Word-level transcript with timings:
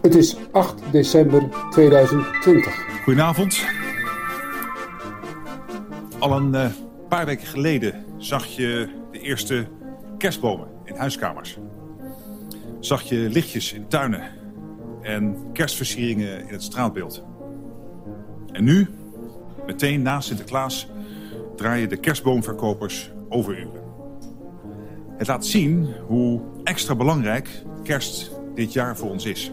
Het 0.00 0.14
is 0.14 0.36
8 0.52 0.82
december 0.92 1.48
2020. 1.70 3.02
Goedenavond. 3.04 3.64
Al 6.18 6.36
een 6.36 6.54
uh, 6.54 6.66
paar 7.08 7.26
weken 7.26 7.46
geleden 7.46 8.04
zag 8.16 8.46
je 8.46 8.88
de 9.12 9.20
eerste 9.20 9.66
kerstbomen 10.18 10.68
in 10.84 10.96
huiskamers. 10.96 11.58
Zag 12.78 13.02
je 13.02 13.16
lichtjes 13.16 13.72
in 13.72 13.88
tuinen 13.88 14.22
en 15.02 15.36
kerstversieringen 15.52 16.40
in 16.40 16.52
het 16.52 16.62
straatbeeld. 16.62 17.24
En 18.52 18.64
nu, 18.64 18.88
meteen 19.66 20.02
na 20.02 20.20
Sinterklaas, 20.20 20.88
draaien 21.56 21.88
de 21.88 21.96
kerstboomverkopers 21.96 23.10
overuren. 23.28 23.82
Het 25.16 25.26
laat 25.26 25.46
zien 25.46 25.94
hoe 26.06 26.40
extra 26.64 26.94
belangrijk 26.94 27.62
kerst 27.82 28.30
dit 28.54 28.72
jaar 28.72 28.96
voor 28.96 29.10
ons 29.10 29.24
is. 29.24 29.52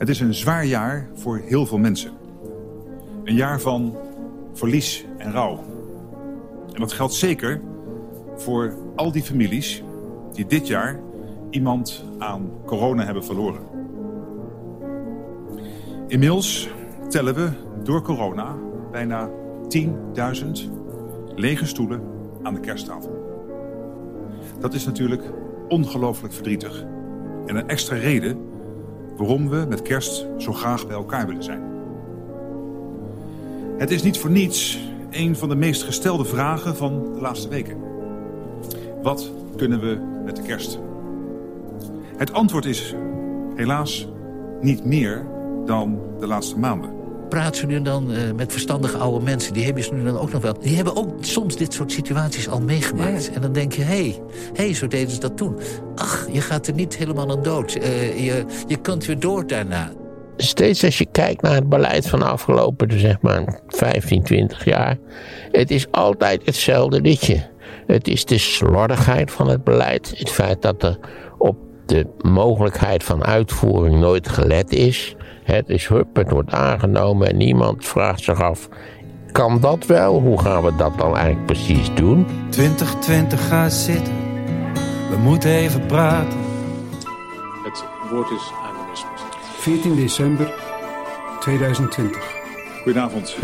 Het 0.00 0.08
is 0.08 0.20
een 0.20 0.34
zwaar 0.34 0.64
jaar 0.64 1.08
voor 1.14 1.38
heel 1.38 1.66
veel 1.66 1.78
mensen. 1.78 2.12
Een 3.24 3.34
jaar 3.34 3.60
van 3.60 3.96
verlies 4.52 5.04
en 5.18 5.32
rouw. 5.32 5.64
En 6.72 6.80
dat 6.80 6.92
geldt 6.92 7.14
zeker 7.14 7.60
voor 8.36 8.74
al 8.96 9.12
die 9.12 9.22
families 9.22 9.82
die 10.32 10.46
dit 10.46 10.66
jaar 10.66 11.00
iemand 11.50 12.04
aan 12.18 12.50
corona 12.66 13.04
hebben 13.04 13.24
verloren. 13.24 13.60
Inmiddels 16.06 16.70
tellen 17.08 17.34
we 17.34 17.50
door 17.82 18.02
corona 18.02 18.56
bijna 18.90 19.30
10.000 19.68 20.50
lege 21.34 21.66
stoelen 21.66 22.02
aan 22.42 22.54
de 22.54 22.60
kersttafel. 22.60 23.18
Dat 24.58 24.74
is 24.74 24.84
natuurlijk 24.84 25.22
ongelooflijk 25.68 26.34
verdrietig. 26.34 26.84
En 27.46 27.56
een 27.56 27.68
extra 27.68 27.96
reden 27.96 28.49
waarom 29.20 29.48
we 29.48 29.66
met 29.68 29.82
kerst 29.82 30.26
zo 30.38 30.52
graag 30.52 30.86
bij 30.86 30.96
elkaar 30.96 31.26
willen 31.26 31.42
zijn. 31.42 31.62
Het 33.78 33.90
is 33.90 34.02
niet 34.02 34.18
voor 34.18 34.30
niets 34.30 34.78
een 35.10 35.36
van 35.36 35.48
de 35.48 35.54
meest 35.54 35.82
gestelde 35.82 36.24
vragen 36.24 36.76
van 36.76 37.12
de 37.14 37.20
laatste 37.20 37.48
weken. 37.48 37.76
Wat 39.02 39.32
kunnen 39.56 39.80
we 39.80 40.20
met 40.24 40.36
de 40.36 40.42
kerst? 40.42 40.78
Het 42.16 42.32
antwoord 42.32 42.64
is 42.64 42.94
helaas 43.54 44.08
niet 44.60 44.84
meer 44.84 45.26
dan 45.64 46.00
de 46.18 46.26
laatste 46.26 46.58
maanden. 46.58 46.99
Praat 47.30 47.56
ze 47.56 47.66
nu 47.66 47.82
dan 47.82 48.10
uh, 48.10 48.18
met 48.36 48.52
verstandige 48.52 48.96
oude 48.96 49.24
mensen, 49.24 49.52
die 49.52 49.64
hebben 49.64 49.84
ze 49.84 49.94
nu 49.94 50.04
dan 50.04 50.18
ook 50.18 50.32
nog 50.32 50.42
wel. 50.42 50.58
Die 50.60 50.76
hebben 50.76 50.96
ook 50.96 51.14
soms 51.20 51.56
dit 51.56 51.74
soort 51.74 51.92
situaties 51.92 52.48
al 52.48 52.60
meegemaakt. 52.60 53.24
Ja. 53.24 53.32
En 53.32 53.40
dan 53.40 53.52
denk 53.52 53.72
je, 53.72 53.82
hé, 53.82 53.94
hey, 53.94 54.20
hey, 54.54 54.74
zo 54.74 54.86
deden 54.86 55.10
ze 55.10 55.20
dat 55.20 55.36
toen. 55.36 55.58
Ach, 55.94 56.26
je 56.32 56.40
gaat 56.40 56.66
er 56.66 56.74
niet 56.74 56.96
helemaal 56.96 57.30
aan 57.30 57.42
dood. 57.42 57.76
Uh, 57.76 58.24
je, 58.24 58.44
je 58.66 58.76
kunt 58.76 59.06
weer 59.06 59.18
door 59.18 59.46
daarna. 59.46 59.92
Steeds 60.36 60.84
als 60.84 60.98
je 60.98 61.06
kijkt 61.12 61.42
naar 61.42 61.54
het 61.54 61.68
beleid 61.68 62.08
van 62.08 62.18
de 62.18 62.24
afgelopen 62.24 63.00
zeg 63.00 63.20
maar, 63.20 63.60
15, 63.68 64.22
20 64.22 64.64
jaar. 64.64 64.98
Het 65.52 65.70
is 65.70 65.90
altijd 65.90 66.46
hetzelfde 66.46 67.00
liedje. 67.00 67.48
Het 67.86 68.08
is 68.08 68.24
de 68.24 68.38
slordigheid 68.38 69.30
van 69.30 69.48
het 69.48 69.64
beleid. 69.64 70.12
Het 70.16 70.30
feit 70.30 70.62
dat 70.62 70.82
er 70.82 70.98
de 71.90 72.06
mogelijkheid 72.22 73.04
van 73.04 73.24
uitvoering 73.24 74.00
nooit 74.00 74.28
gelet 74.28 74.72
is. 74.72 75.16
Het 75.42 75.68
is 75.68 75.86
hup, 75.86 76.16
het 76.16 76.30
wordt 76.30 76.52
aangenomen 76.52 77.28
en 77.28 77.36
niemand 77.36 77.86
vraagt 77.86 78.22
zich 78.22 78.42
af... 78.42 78.68
kan 79.32 79.60
dat 79.60 79.86
wel? 79.86 80.20
Hoe 80.20 80.40
gaan 80.40 80.62
we 80.62 80.76
dat 80.76 80.98
dan 80.98 81.16
eigenlijk 81.16 81.46
precies 81.46 81.94
doen? 81.94 82.26
2020 82.50 83.48
ga 83.48 83.68
zitten, 83.68 84.12
we 85.10 85.16
moeten 85.22 85.50
even 85.50 85.86
praten. 85.86 86.38
Het 87.64 87.84
woord 88.10 88.30
is 88.30 88.52
aan 88.62 88.74
de 88.74 88.80
minister. 88.82 89.08
14 89.58 89.96
december 89.96 90.54
2020. 91.40 92.22
Goedenavond. 92.82 93.36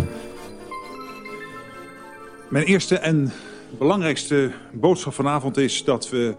Mijn 2.48 2.64
eerste 2.64 2.98
en 2.98 3.32
belangrijkste 3.78 4.52
boodschap 4.72 5.14
vanavond 5.14 5.56
is 5.56 5.84
dat 5.84 6.08
we 6.08 6.36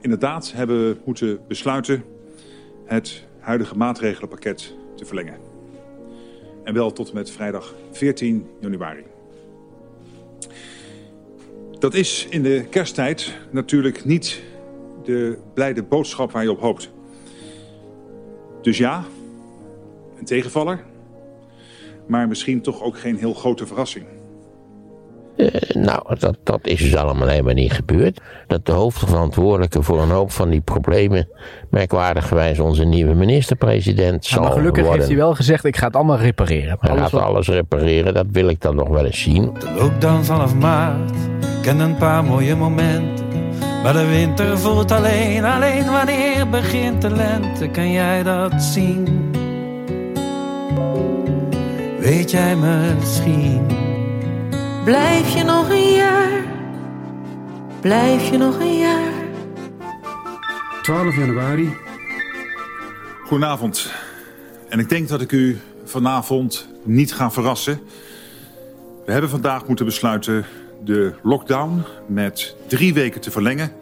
inderdaad 0.00 0.52
hebben 0.52 0.98
moeten 1.04 1.38
besluiten 1.48 2.04
het 2.84 3.24
huidige 3.38 3.76
maatregelenpakket 3.76 4.74
te 4.96 5.04
verlengen. 5.04 5.38
En 6.64 6.74
wel 6.74 6.92
tot 6.92 7.08
en 7.08 7.14
met 7.14 7.30
vrijdag 7.30 7.74
14 7.90 8.46
januari. 8.60 9.04
Dat 11.78 11.94
is 11.94 12.26
in 12.30 12.42
de 12.42 12.66
kersttijd 12.70 13.34
natuurlijk 13.50 14.04
niet 14.04 14.42
de 15.04 15.38
blijde 15.54 15.82
boodschap 15.82 16.30
waar 16.30 16.42
je 16.42 16.50
op 16.50 16.60
hoopt. 16.60 16.90
Dus 18.62 18.78
ja, 18.78 19.04
een 20.18 20.24
tegenvaller, 20.24 20.84
maar 22.06 22.28
misschien 22.28 22.60
toch 22.60 22.82
ook 22.82 22.98
geen 22.98 23.16
heel 23.16 23.34
grote 23.34 23.66
verrassing. 23.66 24.06
Uh, 25.36 25.48
nou, 25.72 26.18
dat, 26.18 26.36
dat 26.42 26.60
is 26.62 26.80
dus 26.80 26.96
allemaal 26.96 27.28
helemaal 27.28 27.54
niet 27.54 27.72
gebeurd. 27.72 28.20
Dat 28.46 28.66
de 28.66 28.72
hoofdverantwoordelijke 28.72 29.82
voor 29.82 30.02
een 30.02 30.10
hoop 30.10 30.32
van 30.32 30.50
die 30.50 30.60
problemen, 30.60 31.28
merkwaardigerwijs 31.70 32.58
onze 32.58 32.84
nieuwe 32.84 33.14
minister-president, 33.14 34.26
ja, 34.28 34.40
maar 34.40 34.52
gelukkig 34.52 34.88
heeft 34.88 35.06
hij 35.06 35.16
wel 35.16 35.34
gezegd, 35.34 35.64
ik 35.64 35.76
ga 35.76 35.86
het 35.86 35.96
allemaal 35.96 36.18
repareren. 36.18 36.76
Hij 36.80 36.96
gaat 36.96 37.14
alles 37.14 37.48
repareren, 37.48 38.14
dat 38.14 38.26
wil 38.32 38.48
ik 38.48 38.60
dan 38.60 38.74
nog 38.74 38.88
wel 38.88 39.04
eens 39.04 39.22
zien. 39.22 39.54
De 39.58 39.70
lockdown 39.78 40.22
vanaf 40.22 40.54
maart 40.54 41.12
kent 41.62 41.80
een 41.80 41.96
paar 41.96 42.24
mooie 42.24 42.56
momenten. 42.56 43.24
Maar 43.82 43.92
de 43.92 44.06
winter 44.06 44.58
voelt 44.58 44.90
alleen, 44.90 45.44
alleen 45.44 45.90
wanneer 45.90 46.48
begint 46.48 47.02
de 47.02 47.10
lente. 47.10 47.68
Kan 47.68 47.92
jij 47.92 48.22
dat 48.22 48.62
zien? 48.62 49.32
Weet 51.98 52.30
jij 52.30 52.56
misschien? 52.56 53.83
Blijf 54.84 55.34
je 55.34 55.42
nog 55.42 55.70
een 55.70 55.92
jaar? 55.92 56.44
Blijf 57.80 58.30
je 58.30 58.36
nog 58.36 58.60
een 58.60 58.78
jaar? 58.78 59.12
12 60.82 61.16
januari. 61.16 61.76
Goedenavond. 63.26 63.92
En 64.68 64.78
ik 64.78 64.88
denk 64.88 65.08
dat 65.08 65.20
ik 65.20 65.32
u 65.32 65.60
vanavond 65.84 66.68
niet 66.82 67.14
ga 67.14 67.30
verrassen. 67.30 67.80
We 69.04 69.12
hebben 69.12 69.30
vandaag 69.30 69.66
moeten 69.66 69.84
besluiten 69.84 70.44
de 70.84 71.14
lockdown 71.22 71.82
met 72.06 72.56
drie 72.66 72.94
weken 72.94 73.20
te 73.20 73.30
verlengen... 73.30 73.72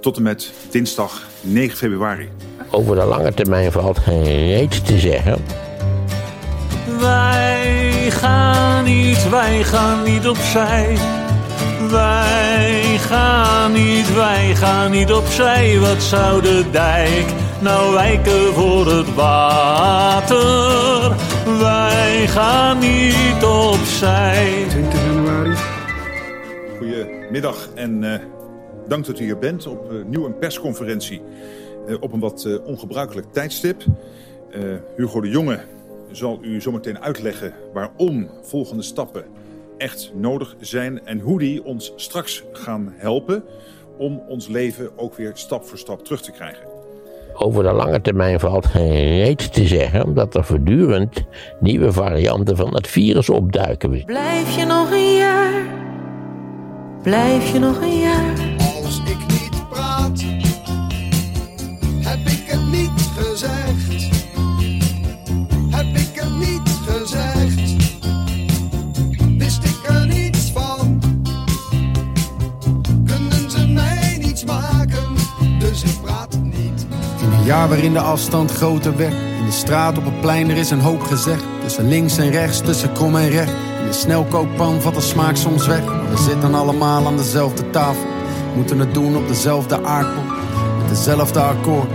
tot 0.00 0.16
en 0.16 0.22
met 0.22 0.52
dinsdag 0.70 1.22
9 1.40 1.76
februari. 1.76 2.28
Over 2.70 2.96
de 2.96 3.04
lange 3.04 3.34
termijn 3.34 3.72
valt 3.72 3.98
geen 3.98 4.24
reet 4.24 4.86
te 4.86 4.98
zeggen... 4.98 5.44
Wij 6.98 8.10
gaan 8.10 8.75
niet, 9.26 9.34
wij 9.34 9.62
gaan 9.62 10.04
niet 10.04 10.28
opzij. 10.28 10.96
Wij 11.90 12.98
gaan 12.98 13.72
niet, 13.72 14.14
wij 14.14 14.54
gaan 14.54 14.90
niet 14.90 15.12
opzij. 15.12 15.78
Wat 15.78 16.02
zou 16.02 16.42
de 16.42 16.64
dijk 16.70 17.24
nou 17.60 17.92
wijken 17.92 18.54
voor 18.54 18.86
het 18.86 19.14
water? 19.14 20.36
Wij 21.58 22.26
gaan 22.26 22.78
niet 22.78 23.44
opzij. 23.44 24.64
20 24.68 25.04
januari. 25.06 25.54
Goedemiddag 26.78 27.68
en 27.74 28.02
uh, 28.02 28.14
dank 28.88 29.06
dat 29.06 29.18
u 29.18 29.24
hier 29.24 29.38
bent 29.38 29.66
op 29.66 29.92
uh, 29.92 30.04
nieuw 30.04 30.24
een 30.24 30.38
persconferentie. 30.38 31.22
Uh, 31.88 31.96
op 32.00 32.12
een 32.12 32.20
wat 32.20 32.60
ongebruikelijk 32.64 33.26
tijdstip. 33.32 33.84
Hugo 34.96 35.20
de 35.20 35.28
Jonge 35.28 35.60
zal 36.10 36.38
u 36.42 36.60
zometeen 36.60 37.00
uitleggen 37.00 37.54
waarom 37.72 38.28
volgende 38.42 38.82
stappen 38.82 39.24
echt 39.78 40.12
nodig 40.14 40.56
zijn 40.60 41.06
en 41.06 41.18
hoe 41.18 41.38
die 41.38 41.64
ons 41.64 41.92
straks 41.96 42.44
gaan 42.52 42.94
helpen 42.96 43.44
om 43.98 44.22
ons 44.28 44.48
leven 44.48 44.98
ook 44.98 45.14
weer 45.14 45.30
stap 45.34 45.64
voor 45.64 45.78
stap 45.78 46.04
terug 46.04 46.22
te 46.22 46.32
krijgen. 46.32 46.66
Over 47.34 47.62
de 47.62 47.72
lange 47.72 48.00
termijn 48.00 48.40
valt 48.40 48.66
geen 48.66 49.18
reet 49.18 49.52
te 49.52 49.66
zeggen, 49.66 50.04
omdat 50.04 50.34
er 50.34 50.44
voortdurend 50.44 51.24
nieuwe 51.60 51.92
varianten 51.92 52.56
van 52.56 52.74
het 52.74 52.86
virus 52.86 53.28
opduiken. 53.28 54.04
Blijf 54.04 54.56
je 54.56 54.64
nog 54.64 54.90
een 54.90 55.14
jaar? 55.14 55.64
Blijf 57.02 57.52
je 57.52 57.58
nog 57.58 57.80
een 57.80 57.98
jaar? 57.98 58.34
Als 58.58 58.98
ik 58.98 59.18
niet 59.26 59.68
praat, 59.68 60.24
heb 62.00 62.26
ik 62.26 62.42
het 62.46 62.70
niet 62.70 62.90
gezegd. 63.16 63.85
Jaar 77.46 77.68
waarin 77.68 77.92
de 77.92 78.00
afstand 78.00 78.52
groter 78.52 78.96
werd. 78.96 79.12
In 79.12 79.44
de 79.44 79.52
straat 79.52 79.98
op 79.98 80.04
het 80.04 80.20
plein, 80.20 80.50
er 80.50 80.56
is 80.56 80.70
een 80.70 80.80
hoop 80.80 81.00
gezegd. 81.00 81.44
Tussen 81.60 81.88
links 81.88 82.18
en 82.18 82.30
rechts, 82.30 82.60
tussen 82.60 82.92
krom 82.92 83.16
en 83.16 83.28
recht. 83.28 83.52
In 83.80 83.86
de 83.86 83.92
snelkookpan 83.92 84.80
valt 84.80 84.94
de 84.94 85.00
smaak 85.00 85.36
soms 85.36 85.66
weg. 85.66 85.84
Maar 85.84 86.10
we 86.10 86.16
zitten 86.16 86.54
allemaal 86.54 87.06
aan 87.06 87.16
dezelfde 87.16 87.70
tafel. 87.70 88.06
Moeten 88.54 88.78
het 88.78 88.94
doen 88.94 89.16
op 89.16 89.28
dezelfde 89.28 89.82
aardbol. 89.82 90.24
Met 90.78 90.88
dezelfde 90.88 91.40
akkoord. 91.40 91.90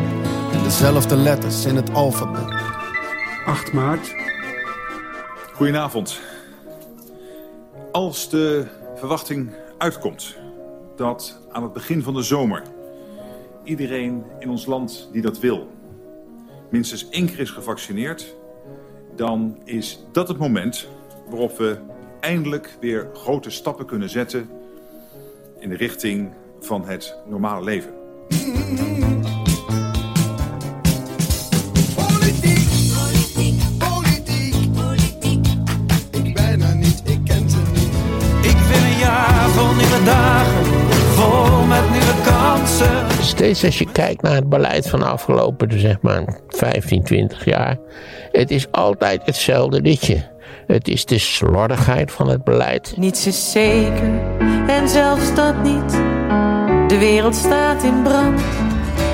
En 0.53 0.63
dezelfde 0.63 1.15
letters 1.15 1.65
in 1.65 1.75
het 1.75 1.94
alfabet. 1.94 2.53
8 3.45 3.74
maart. 3.74 4.15
Goedenavond. 5.53 6.19
Als 7.92 8.30
de 8.30 8.68
verwachting 8.95 9.50
uitkomt 9.77 10.36
dat 10.95 11.39
aan 11.51 11.63
het 11.63 11.74
begin 11.74 12.03
van 12.03 12.13
de 12.13 12.24
zomer 12.24 12.63
iedereen 13.71 14.23
in 14.39 14.50
ons 14.50 14.65
land 14.65 15.09
die 15.12 15.21
dat 15.21 15.39
wil 15.39 15.68
minstens 16.69 17.09
één 17.09 17.25
keer 17.25 17.39
is 17.39 17.50
gevaccineerd, 17.50 18.35
dan 19.15 19.57
is 19.63 20.06
dat 20.12 20.27
het 20.27 20.38
moment 20.38 20.88
waarop 21.29 21.57
we 21.57 21.77
eindelijk 22.19 22.77
weer 22.79 23.09
grote 23.13 23.50
stappen 23.50 23.85
kunnen 23.85 24.09
zetten 24.09 24.50
in 25.59 25.69
de 25.69 25.75
richting 25.75 26.31
van 26.59 26.85
het 26.85 27.15
normale 27.27 27.63
leven. 27.63 27.94
Steeds 43.41 43.63
als 43.65 43.77
je 43.77 43.91
kijkt 43.91 44.21
naar 44.21 44.35
het 44.35 44.49
beleid 44.49 44.89
van 44.89 44.99
de 44.99 45.05
afgelopen 45.05 45.79
zeg 45.79 46.01
maar, 46.01 46.39
15, 46.47 47.03
20 47.03 47.45
jaar. 47.45 47.77
Het 48.31 48.51
is 48.51 48.71
altijd 48.71 49.21
hetzelfde 49.25 49.81
liedje. 49.81 50.29
Het 50.67 50.88
is 50.88 51.05
de 51.05 51.17
slordigheid 51.17 52.11
van 52.11 52.29
het 52.29 52.43
beleid. 52.43 52.93
Niets 52.97 53.27
is 53.27 53.51
zeker 53.51 54.09
en 54.67 54.89
zelfs 54.89 55.35
dat 55.35 55.63
niet. 55.63 55.91
De 56.88 56.97
wereld 56.99 57.35
staat 57.35 57.83
in 57.83 58.01
brand. 58.03 58.41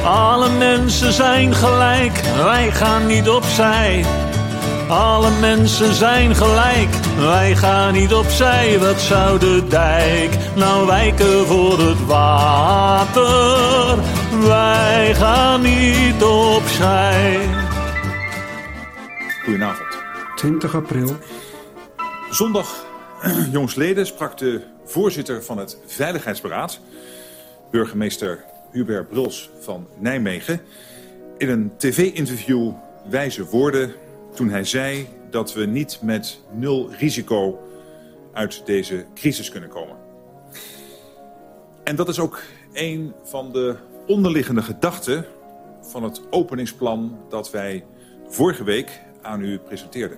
Alle 0.03 0.50
mensen 0.50 1.13
zijn 1.13 1.53
gelijk, 1.53 2.21
wij 2.44 2.71
gaan 2.71 3.07
niet 3.07 3.29
opzij. 3.29 4.03
Alle 4.88 5.39
mensen 5.39 5.94
zijn 5.94 6.36
gelijk, 6.36 6.89
wij 7.18 7.56
gaan 7.56 7.94
niet 7.94 8.13
opzij. 8.13 8.80
Wat 8.80 9.01
zou 9.01 9.39
de 9.39 9.66
dijk 9.69 10.38
nou 10.56 10.88
wijken 10.88 11.45
voor 11.45 11.80
het 11.80 12.06
water? 12.06 13.24
Wij 14.48 15.16
gaan 15.16 15.62
niet 15.62 16.24
opzij. 16.24 17.39
Goedenavond. 19.44 19.98
20 20.36 20.75
april. 20.75 21.16
Zondag, 22.30 22.86
jongsleden, 23.51 24.06
sprak 24.06 24.38
de 24.38 24.62
voorzitter 24.86 25.44
van 25.44 25.57
het 25.57 25.78
Veiligheidsberaad, 25.86 26.80
burgemeester 27.72 28.44
Hubert 28.72 29.10
Bruls 29.10 29.50
van 29.60 29.88
Nijmegen, 30.00 30.62
in 31.38 31.50
een 31.50 31.72
tv-interview 31.78 32.72
wijze 33.10 33.45
woorden 33.45 33.94
toen 34.38 34.50
hij 34.50 34.63
zei 34.63 35.07
dat 35.30 35.54
we 35.54 35.66
niet 35.66 36.00
met 36.01 36.42
nul 36.54 36.89
risico 36.92 37.60
uit 38.34 38.66
deze 38.66 39.06
crisis 39.16 39.50
kunnen 39.50 39.69
komen. 39.69 39.95
En 41.84 41.95
dat 41.95 42.10
is 42.10 42.19
ook 42.19 42.42
een 42.74 43.13
van 43.24 43.51
de 43.51 43.75
onderliggende 44.07 44.62
gedachten 44.62 45.25
van 45.81 46.04
het 46.04 46.22
openingsplan 46.30 47.18
dat 47.30 47.51
wij 47.51 47.86
vorige 48.28 48.63
week 48.63 49.01
aan 49.22 49.42
u 49.42 49.57
presenteerden. 49.57 50.18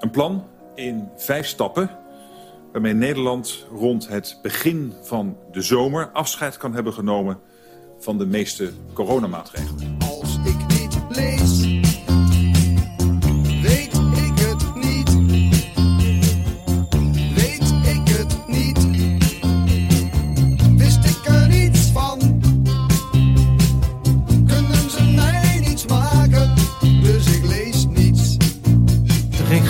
Een 0.00 0.10
plan 0.10 0.46
in 0.74 1.08
vijf 1.16 1.46
stappen 1.46 1.90
waarmee 2.72 2.94
Nederland 2.94 3.66
rond 3.70 4.08
het 4.08 4.38
begin 4.42 4.92
van 5.02 5.36
de 5.52 5.62
zomer 5.62 6.10
afscheid 6.12 6.56
kan 6.56 6.74
hebben 6.74 6.92
genomen 6.92 7.38
van 7.98 8.18
de 8.18 8.26
meeste 8.26 8.72
coronamaatregelen. 8.92 9.96
Als 9.98 10.36
ik 10.44 10.66
niet 10.66 11.16
lees, 11.16 11.71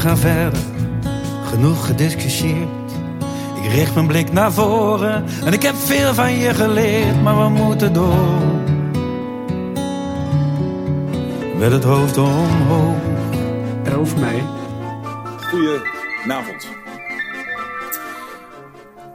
ga 0.02 0.16
verder, 0.16 0.60
genoeg 1.44 1.86
gediscussieerd. 1.86 2.68
Ik 3.62 3.72
richt 3.72 3.94
mijn 3.94 4.06
blik 4.06 4.32
naar 4.32 4.52
voren 4.52 5.24
en 5.44 5.52
ik 5.52 5.62
heb 5.62 5.74
veel 5.74 6.14
van 6.14 6.32
je 6.32 6.54
geleerd, 6.54 7.22
maar 7.22 7.36
we 7.36 7.48
moeten 7.48 7.92
door. 7.92 8.40
Met 11.58 11.72
het 11.72 11.84
hoofd 11.84 12.18
omhoog. 12.18 12.96
11 13.84 14.16
mei. 14.16 14.42
Goedenavond. 15.50 16.68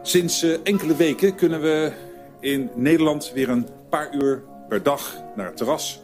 Sinds 0.01 0.43
eh, 0.43 0.57
enkele 0.63 0.95
weken 0.95 1.35
kunnen 1.35 1.61
we 1.61 1.91
in 2.39 2.69
Nederland 2.75 3.31
weer 3.33 3.49
een 3.49 3.67
paar 3.89 4.13
uur 4.13 4.43
per 4.69 4.83
dag 4.83 5.15
naar 5.35 5.45
het 5.45 5.57
terras. 5.57 5.99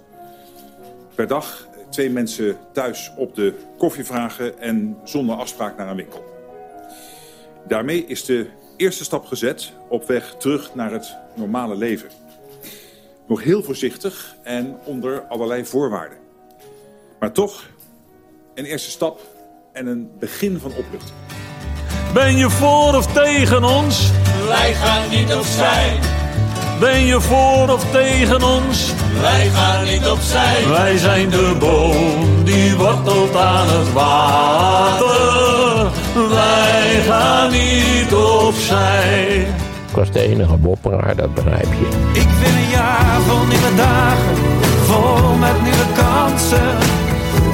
Per 1.15 1.27
dag 1.27 1.68
twee 1.93 2.09
mensen 2.09 2.57
thuis 2.71 3.11
op 3.17 3.35
de 3.35 3.53
koffie 3.77 4.05
vragen 4.05 4.59
en 4.59 4.97
zonder 5.03 5.35
afspraak 5.35 5.77
naar 5.77 5.89
een 5.89 5.95
winkel. 5.95 6.23
Daarmee 7.67 8.05
is 8.05 8.25
de 8.25 8.49
eerste 8.77 9.03
stap 9.03 9.25
gezet 9.25 9.71
op 9.89 10.07
weg 10.07 10.35
terug 10.37 10.75
naar 10.75 10.91
het 10.91 11.15
normale 11.35 11.75
leven. 11.75 12.09
Nog 13.27 13.43
heel 13.43 13.63
voorzichtig 13.63 14.35
en 14.43 14.77
onder 14.83 15.21
allerlei 15.21 15.65
voorwaarden. 15.65 16.17
Maar 17.19 17.31
toch 17.31 17.69
een 18.53 18.65
eerste 18.65 18.89
stap 18.89 19.21
en 19.73 19.87
een 19.87 20.11
begin 20.19 20.59
van 20.59 20.71
opluchting. 20.75 21.17
Ben 22.13 22.37
je 22.37 22.49
voor 22.49 22.95
of 22.95 23.13
tegen 23.13 23.63
ons? 23.63 24.11
Wij 24.47 24.73
gaan 24.73 25.09
niet 25.09 25.33
opzij. 25.33 26.22
Ben 26.83 27.06
je 27.06 27.21
voor 27.21 27.69
of 27.69 27.91
tegen 27.91 28.44
ons? 28.44 28.94
Wij 29.21 29.50
gaan 29.50 29.85
niet 29.85 30.07
opzij. 30.07 30.68
Wij 30.68 30.97
zijn 30.97 31.30
de 31.30 31.56
boom 31.59 32.44
die 32.44 32.75
wortelt 32.75 33.35
aan 33.35 33.68
het 33.68 33.94
water. 33.94 35.91
Wij 36.30 37.01
gaan 37.07 37.51
niet 37.51 38.13
opzij. 38.13 39.47
Ik 39.89 39.95
was 39.95 40.12
de 40.12 40.21
enige 40.21 40.57
bopperaar, 40.57 41.15
dat 41.15 41.34
begrijp 41.34 41.74
je. 41.79 42.19
Ik 42.19 42.27
wil 42.39 42.55
een 42.63 42.69
jaar 42.69 43.22
vol 43.27 43.46
nieuwe 43.46 43.75
dagen, 43.75 44.36
vol 44.86 45.36
met 45.36 45.62
nieuwe 45.62 45.86
kansen. 45.96 47.02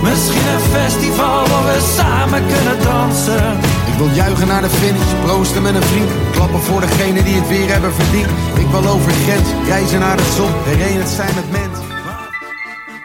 Misschien 0.02 0.48
een 0.54 0.60
festival 0.60 1.48
waar 1.48 1.66
we 1.72 1.80
samen 1.98 2.42
kunnen 2.54 2.84
dansen. 2.84 3.58
Ik 3.92 3.98
wil 3.98 4.08
juichen 4.08 4.48
naar 4.48 4.62
de 4.62 4.70
finish, 4.70 5.14
proosten 5.24 5.62
met 5.62 5.76
een 5.76 5.90
vriend. 5.92 6.12
Klappen 6.32 6.60
voor 6.60 6.82
degene 6.82 7.24
die 7.24 7.36
het 7.36 7.48
weer 7.48 7.70
hebben 7.72 7.94
verdiend. 7.94 8.30
Ik 8.64 8.68
wil 8.68 8.92
over 8.94 9.12
grens, 9.12 9.50
reizen 9.68 10.00
naar 10.00 10.18
de 10.18 10.30
zon. 10.38 10.52
Herenigd 10.54 11.10
zijn 11.10 11.36
met 11.36 11.52
mens. 11.52 11.78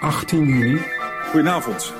18 0.01 0.45
juni. 0.45 0.81
Goedenavond. 1.31 1.93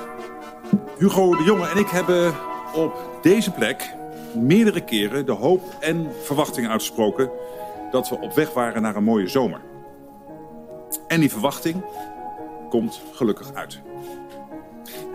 Hugo 0.97 1.35
de 1.35 1.43
Jonge 1.43 1.67
en 1.67 1.77
ik 1.77 1.89
hebben 1.89 2.33
op 2.73 3.19
deze 3.21 3.51
plek 3.51 3.93
meerdere 4.35 4.81
keren 4.81 5.25
de 5.25 5.31
hoop 5.31 5.61
en 5.79 6.11
verwachting 6.23 6.67
uitgesproken 6.67 7.29
dat 7.91 8.09
we 8.09 8.19
op 8.19 8.33
weg 8.33 8.53
waren 8.53 8.81
naar 8.81 8.95
een 8.95 9.03
mooie 9.03 9.27
zomer. 9.27 9.61
En 11.07 11.19
die 11.19 11.31
verwachting 11.31 11.83
komt 12.69 13.01
gelukkig 13.13 13.53
uit. 13.53 13.81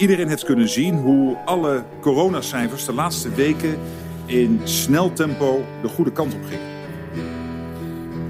Iedereen 0.01 0.29
heeft 0.29 0.45
kunnen 0.45 0.69
zien 0.69 0.95
hoe 0.95 1.37
alle 1.45 1.85
coronacijfers 2.01 2.85
de 2.85 2.93
laatste 2.93 3.35
weken 3.35 3.79
in 4.27 4.61
snel 4.65 5.13
tempo 5.13 5.65
de 5.83 5.89
goede 5.89 6.13
kant 6.13 6.35
op 6.35 6.45
gingen. 6.45 6.67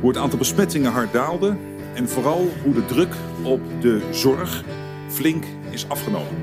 Hoe 0.01 0.09
het 0.09 0.19
aantal 0.19 0.39
besmettingen 0.39 0.93
hard 0.93 1.13
daalde 1.13 1.57
en 1.95 2.09
vooral 2.09 2.49
hoe 2.65 2.75
de 2.75 2.85
druk 2.85 3.15
op 3.43 3.61
de 3.81 4.01
zorg 4.11 4.65
flink 5.09 5.45
is 5.71 5.89
afgenomen. 5.89 6.37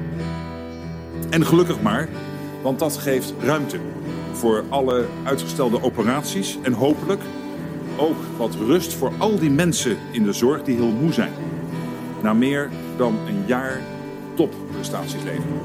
En 1.30 1.46
gelukkig 1.46 1.82
maar, 1.82 2.10
want 2.62 2.80
dat 2.80 2.98
geeft 2.98 3.34
ruimte 3.40 3.78
voor 4.32 4.64
alle 4.70 5.06
uitgestelde 5.24 5.84
operaties 5.84 6.58
en 6.62 6.74
hopelijk 6.74 7.22
ook 7.98 8.18
wat 8.38 8.56
rust 8.56 8.94
voor 8.94 9.12
al 9.18 9.40
die 9.40 9.52
mensen 9.52 9.98
in 10.12 10.24
de 10.24 10.34
zorg 10.34 10.64
die 10.64 10.76
heel 10.76 10.92
moe 10.92 11.14
zijn. 11.14 11.34
Na 12.22 12.34
meer 12.34 12.70
dan 12.98 13.18
een 13.28 13.44
jaar 13.46 13.82
topprestaties 14.78 15.24
leveren. 15.24 15.62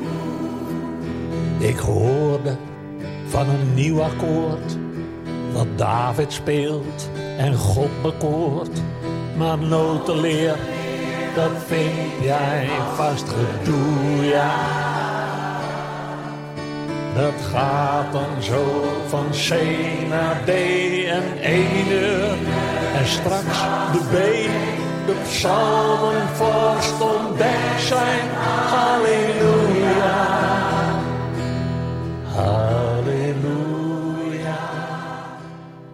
Ik 1.59 1.79
hoorde 1.79 2.57
van 3.27 3.49
een 3.49 3.75
nieuw 3.75 4.03
akkoord, 4.03 4.77
wat 5.53 5.67
David 5.77 6.33
speelt 6.33 7.11
en 7.37 7.55
God 7.55 8.03
bekoort. 8.03 8.81
Maar 9.37 9.59
notenleer, 9.59 10.57
dat 11.35 11.51
vind 11.67 12.23
jij 12.23 12.69
vast 12.95 13.25
gedoe, 13.29 14.25
ja. 14.25 14.81
Dat 17.15 17.35
gaat 17.53 18.13
dan 18.13 18.43
zo 18.43 18.85
van 19.09 19.27
C 19.31 19.55
naar 20.09 20.41
D 20.45 20.49
en 21.07 21.43
1 21.43 21.67
uur. 21.91 22.31
En 22.95 23.07
straks 23.07 23.61
de 23.93 24.01
B 24.11 24.17
De 25.07 25.15
psalmen 25.23 26.21
en 26.21 26.29
vorst 26.29 27.01
ontdekt 27.01 27.81
zijn. 27.81 28.29
Halleluja. 28.71 30.15
Halleluja. 32.35 33.73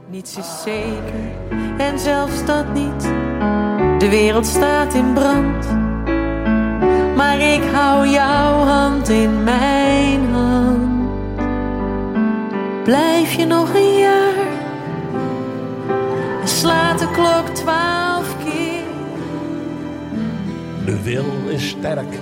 Niets 0.09 0.37
is 0.37 0.63
zeker 0.63 1.37
en 1.79 1.99
zelfs 1.99 2.45
dat 2.45 2.73
niet. 2.75 3.03
De 3.99 4.09
wereld 4.11 4.47
staat 4.47 4.95
in 4.95 5.13
brand. 5.13 5.67
Maar 7.17 7.39
ik 7.39 7.63
hou 7.73 8.09
jouw 8.09 8.65
hand 8.65 9.09
in 9.09 9.45
mijn 9.45 10.29
hand. 10.33 11.11
Blijf 12.85 13.33
je 13.33 13.45
nog 13.45 13.75
een 13.75 13.99
jaar? 13.99 14.47
En 16.41 16.49
slaat 16.49 16.99
de 16.99 17.11
klok 17.11 17.48
De 20.89 21.03
wil 21.03 21.49
is 21.49 21.69
sterk, 21.69 22.15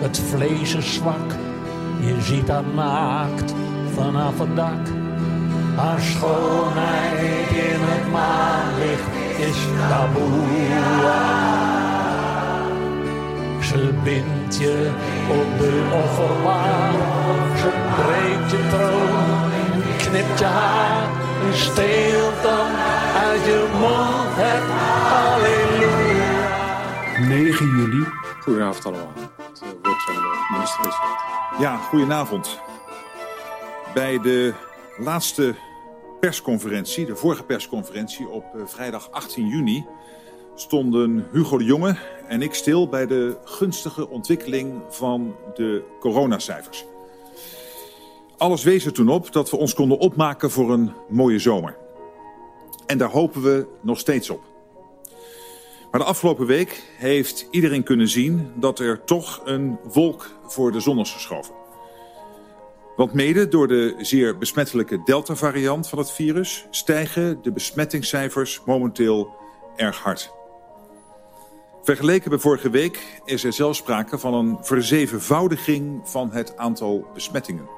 het 0.00 0.20
vlees 0.28 0.74
is 0.74 0.94
zwak. 0.94 1.30
Je 2.00 2.16
ziet 2.20 2.48
haar 2.48 2.64
naakt 2.74 3.54
vanaf 3.94 4.38
het 4.38 4.56
dak. 4.56 4.84
Haar 5.76 6.00
schoonheid 6.00 7.50
in 7.50 7.80
het 7.80 8.12
maanlicht 8.12 9.10
is 9.48 9.58
taboe. 9.88 10.48
Ze 13.62 13.92
bindt 14.04 14.56
je 14.58 14.90
op 15.28 15.58
de 15.58 16.00
offerlaar. 16.02 16.92
Ze 17.56 17.70
breekt 17.96 18.50
je 18.50 18.68
troon 18.68 19.50
knipt 19.96 20.38
je 20.38 20.44
haar. 20.44 21.08
En 21.46 21.56
steelt 21.56 22.42
dan 22.42 22.70
uit 23.28 23.44
je 23.44 23.68
mond 23.80 24.34
het 24.36 24.66
halleluja. 24.72 25.09
9 27.28 27.66
juli. 27.66 28.06
Goedenavond 28.40 28.84
allemaal. 28.84 29.12
Het 29.14 30.02
van 30.02 30.14
de 30.14 30.48
minister-president. 30.52 31.20
Ja, 31.58 31.76
goedenavond. 31.76 32.60
Bij 33.94 34.20
de 34.20 34.54
laatste 34.98 35.54
persconferentie, 36.20 37.06
de 37.06 37.16
vorige 37.16 37.42
persconferentie 37.42 38.28
op 38.28 38.44
eh, 38.54 38.60
vrijdag 38.66 39.10
18 39.10 39.46
juni, 39.46 39.86
stonden 40.54 41.26
Hugo 41.32 41.58
de 41.58 41.64
Jonge 41.64 41.96
en 42.28 42.42
ik 42.42 42.54
stil 42.54 42.88
bij 42.88 43.06
de 43.06 43.36
gunstige 43.44 44.08
ontwikkeling 44.08 44.82
van 44.88 45.36
de 45.54 45.82
coronacijfers. 46.00 46.84
Alles 48.36 48.62
wees 48.62 48.84
er 48.84 48.92
toen 48.92 49.08
op 49.08 49.32
dat 49.32 49.50
we 49.50 49.56
ons 49.56 49.74
konden 49.74 49.98
opmaken 49.98 50.50
voor 50.50 50.72
een 50.72 50.92
mooie 51.08 51.38
zomer. 51.38 51.76
En 52.86 52.98
daar 52.98 53.10
hopen 53.10 53.42
we 53.42 53.66
nog 53.80 53.98
steeds 53.98 54.30
op. 54.30 54.49
Maar 55.90 56.00
de 56.00 56.06
afgelopen 56.06 56.46
week 56.46 56.82
heeft 56.96 57.46
iedereen 57.50 57.82
kunnen 57.82 58.08
zien 58.08 58.52
dat 58.54 58.78
er 58.78 59.04
toch 59.04 59.40
een 59.44 59.78
wolk 59.92 60.30
voor 60.46 60.72
de 60.72 60.80
zon 60.80 60.98
is 60.98 61.12
geschoven. 61.12 61.54
Want 62.96 63.12
mede 63.12 63.48
door 63.48 63.68
de 63.68 63.94
zeer 63.98 64.38
besmettelijke 64.38 65.02
Delta-variant 65.04 65.88
van 65.88 65.98
het 65.98 66.10
virus 66.10 66.66
stijgen 66.70 67.42
de 67.42 67.52
besmettingscijfers 67.52 68.60
momenteel 68.66 69.34
erg 69.76 69.98
hard. 69.98 70.32
Vergeleken 71.82 72.30
bij 72.30 72.38
vorige 72.38 72.70
week 72.70 73.20
is 73.24 73.44
er 73.44 73.52
zelfs 73.52 73.78
sprake 73.78 74.18
van 74.18 74.34
een 74.34 74.58
verzevenvoudiging 74.60 76.00
van 76.04 76.32
het 76.32 76.56
aantal 76.56 77.06
besmettingen. 77.14 77.68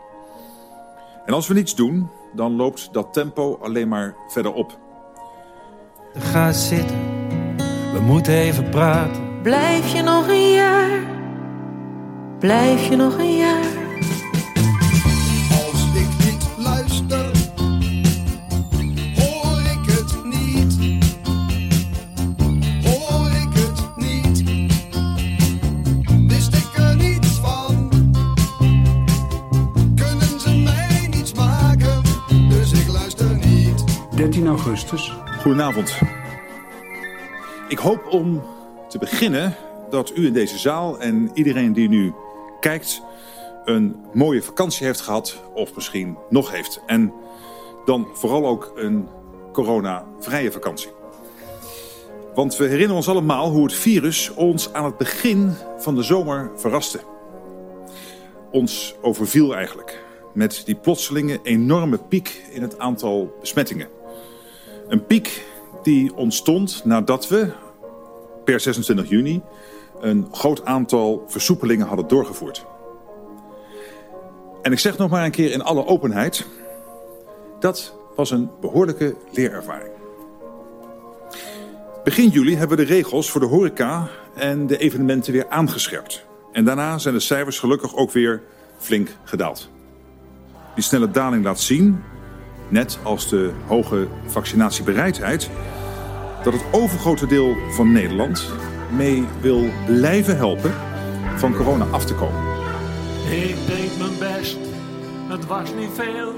En 1.26 1.34
als 1.34 1.46
we 1.46 1.54
niets 1.54 1.74
doen, 1.74 2.10
dan 2.32 2.56
loopt 2.56 2.92
dat 2.92 3.12
tempo 3.12 3.58
alleen 3.62 3.88
maar 3.88 4.16
verder 4.28 4.52
op. 4.52 4.78
Ga 6.12 6.52
zitten, 6.52 7.11
we 7.92 8.00
moeten 8.00 8.34
even 8.34 8.68
praten. 8.68 9.42
Blijf 9.42 9.92
je 9.92 10.02
nog 10.02 10.28
een 10.28 10.52
jaar? 10.52 11.00
Blijf 12.38 12.88
je 12.88 12.96
nog 12.96 13.18
een 13.18 13.36
jaar? 13.36 13.64
Als 15.50 15.84
ik 15.94 16.08
niet 16.24 16.48
luister, 16.58 17.30
hoor 19.14 19.60
ik 19.60 19.90
het 19.90 20.24
niet. 20.24 21.00
Hoor 22.84 23.30
ik 23.30 23.48
het 23.54 23.96
niet. 23.96 24.42
Wist 26.28 26.54
ik 26.54 26.78
er 26.78 26.96
niets 26.96 27.28
van? 27.28 27.90
Kunnen 29.94 30.40
ze 30.40 30.56
mij 30.56 31.08
niets 31.10 31.32
maken? 31.32 32.02
Dus 32.48 32.72
ik 32.72 32.88
luister 32.92 33.36
niet. 33.36 33.84
13 34.16 34.46
augustus. 34.46 35.16
Goedenavond. 35.40 35.98
Ik 37.72 37.78
hoop 37.78 38.06
om 38.10 38.42
te 38.88 38.98
beginnen 38.98 39.56
dat 39.90 40.16
u 40.16 40.26
in 40.26 40.32
deze 40.32 40.58
zaal 40.58 41.00
en 41.00 41.30
iedereen 41.34 41.72
die 41.72 41.88
nu 41.88 42.12
kijkt 42.60 43.02
een 43.64 43.96
mooie 44.12 44.42
vakantie 44.42 44.86
heeft 44.86 45.00
gehad 45.00 45.42
of 45.54 45.74
misschien 45.74 46.16
nog 46.30 46.50
heeft. 46.50 46.80
En 46.86 47.12
dan 47.84 48.08
vooral 48.12 48.46
ook 48.46 48.72
een 48.74 49.08
coronavrije 49.52 50.52
vakantie. 50.52 50.90
Want 52.34 52.56
we 52.56 52.64
herinneren 52.64 52.96
ons 52.96 53.08
allemaal 53.08 53.50
hoe 53.50 53.64
het 53.64 53.74
virus 53.74 54.34
ons 54.34 54.72
aan 54.72 54.84
het 54.84 54.96
begin 54.96 55.52
van 55.78 55.94
de 55.94 56.02
zomer 56.02 56.50
verraste. 56.56 57.00
Ons 58.50 58.94
overviel 59.02 59.54
eigenlijk 59.54 60.04
met 60.34 60.62
die 60.64 60.74
plotselinge 60.74 61.40
enorme 61.42 61.98
piek 61.98 62.44
in 62.50 62.62
het 62.62 62.78
aantal 62.78 63.36
besmettingen. 63.40 63.88
Een 64.88 65.06
piek 65.06 65.50
die 65.82 66.14
ontstond 66.14 66.84
nadat 66.84 67.28
we 67.28 67.52
per 68.44 68.60
26 68.60 69.08
juni 69.08 69.42
een 70.00 70.28
groot 70.32 70.64
aantal 70.64 71.24
versoepelingen 71.26 71.86
hadden 71.86 72.08
doorgevoerd. 72.08 72.64
En 74.62 74.72
ik 74.72 74.78
zeg 74.78 74.98
nog 74.98 75.10
maar 75.10 75.24
een 75.24 75.30
keer 75.30 75.52
in 75.52 75.62
alle 75.62 75.86
openheid, 75.86 76.46
dat 77.60 77.94
was 78.16 78.30
een 78.30 78.50
behoorlijke 78.60 79.16
leerervaring. 79.32 79.92
Begin 82.04 82.28
juli 82.28 82.56
hebben 82.56 82.76
we 82.76 82.84
de 82.84 82.92
regels 82.92 83.30
voor 83.30 83.40
de 83.40 83.46
horeca 83.46 84.08
en 84.34 84.66
de 84.66 84.78
evenementen 84.78 85.32
weer 85.32 85.48
aangescherpt. 85.48 86.24
En 86.52 86.64
daarna 86.64 86.98
zijn 86.98 87.14
de 87.14 87.20
cijfers 87.20 87.58
gelukkig 87.58 87.96
ook 87.96 88.10
weer 88.10 88.42
flink 88.78 89.16
gedaald. 89.24 89.70
Die 90.74 90.84
snelle 90.84 91.10
daling 91.10 91.44
laat 91.44 91.60
zien, 91.60 92.02
net 92.72 92.98
als 93.02 93.28
de 93.28 93.50
hoge 93.66 94.08
vaccinatiebereidheid, 94.26 95.50
dat 96.44 96.52
het 96.52 96.64
overgrote 96.70 97.26
deel 97.26 97.56
van 97.70 97.92
Nederland 97.92 98.52
mee 98.90 99.24
wil 99.40 99.64
blijven 99.86 100.36
helpen 100.36 100.72
van 101.36 101.54
corona 101.54 101.84
af 101.90 102.04
te 102.04 102.14
komen. 102.14 102.40
Ik 103.30 103.56
deed 103.66 103.98
mijn 103.98 104.18
best, 104.18 104.58
het 105.28 105.46
was 105.46 105.74
niet 105.74 105.90
veel. 105.94 106.34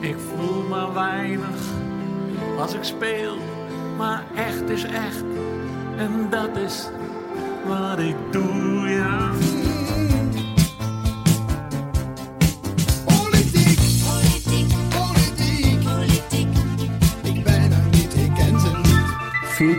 Ik 0.00 0.16
voel 0.36 0.62
maar 0.68 0.94
weinig 0.94 1.56
als 2.58 2.74
ik 2.74 2.84
speel. 2.84 3.36
Maar 3.96 4.24
echt 4.34 4.70
is 4.70 4.84
echt, 4.84 5.24
en 5.96 6.26
dat 6.30 6.56
is 6.56 6.88
wat 7.66 7.98
ik 7.98 8.16
doe, 8.30 8.88
ja. 8.88 9.30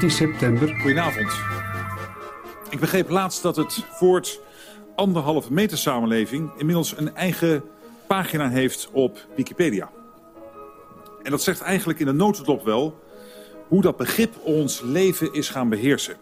september. 0.10 0.68
Goedenavond. 0.68 1.32
Ik 2.70 2.80
begreep 2.80 3.10
laatst 3.10 3.42
dat 3.42 3.56
het 3.56 3.86
voort 3.92 4.40
anderhalve 4.96 5.54
meter 5.54 5.78
samenleving... 5.78 6.52
inmiddels 6.58 6.98
een 6.98 7.16
eigen 7.16 7.64
pagina 8.08 8.50
heeft 8.50 8.90
op 8.92 9.18
Wikipedia. 9.36 9.90
En 11.24 11.32
dat 11.32 11.42
zegt 11.42 11.62
eigenlijk 11.62 12.00
in 12.00 12.06
de 12.06 12.12
notendop 12.12 12.64
wel... 12.64 13.00
hoe 13.68 13.82
dat 13.82 13.98
begrip 13.98 14.36
ons 14.44 14.82
leven 14.82 15.34
is 15.34 15.50
gaan 15.50 15.70
beheersen. 15.70 16.16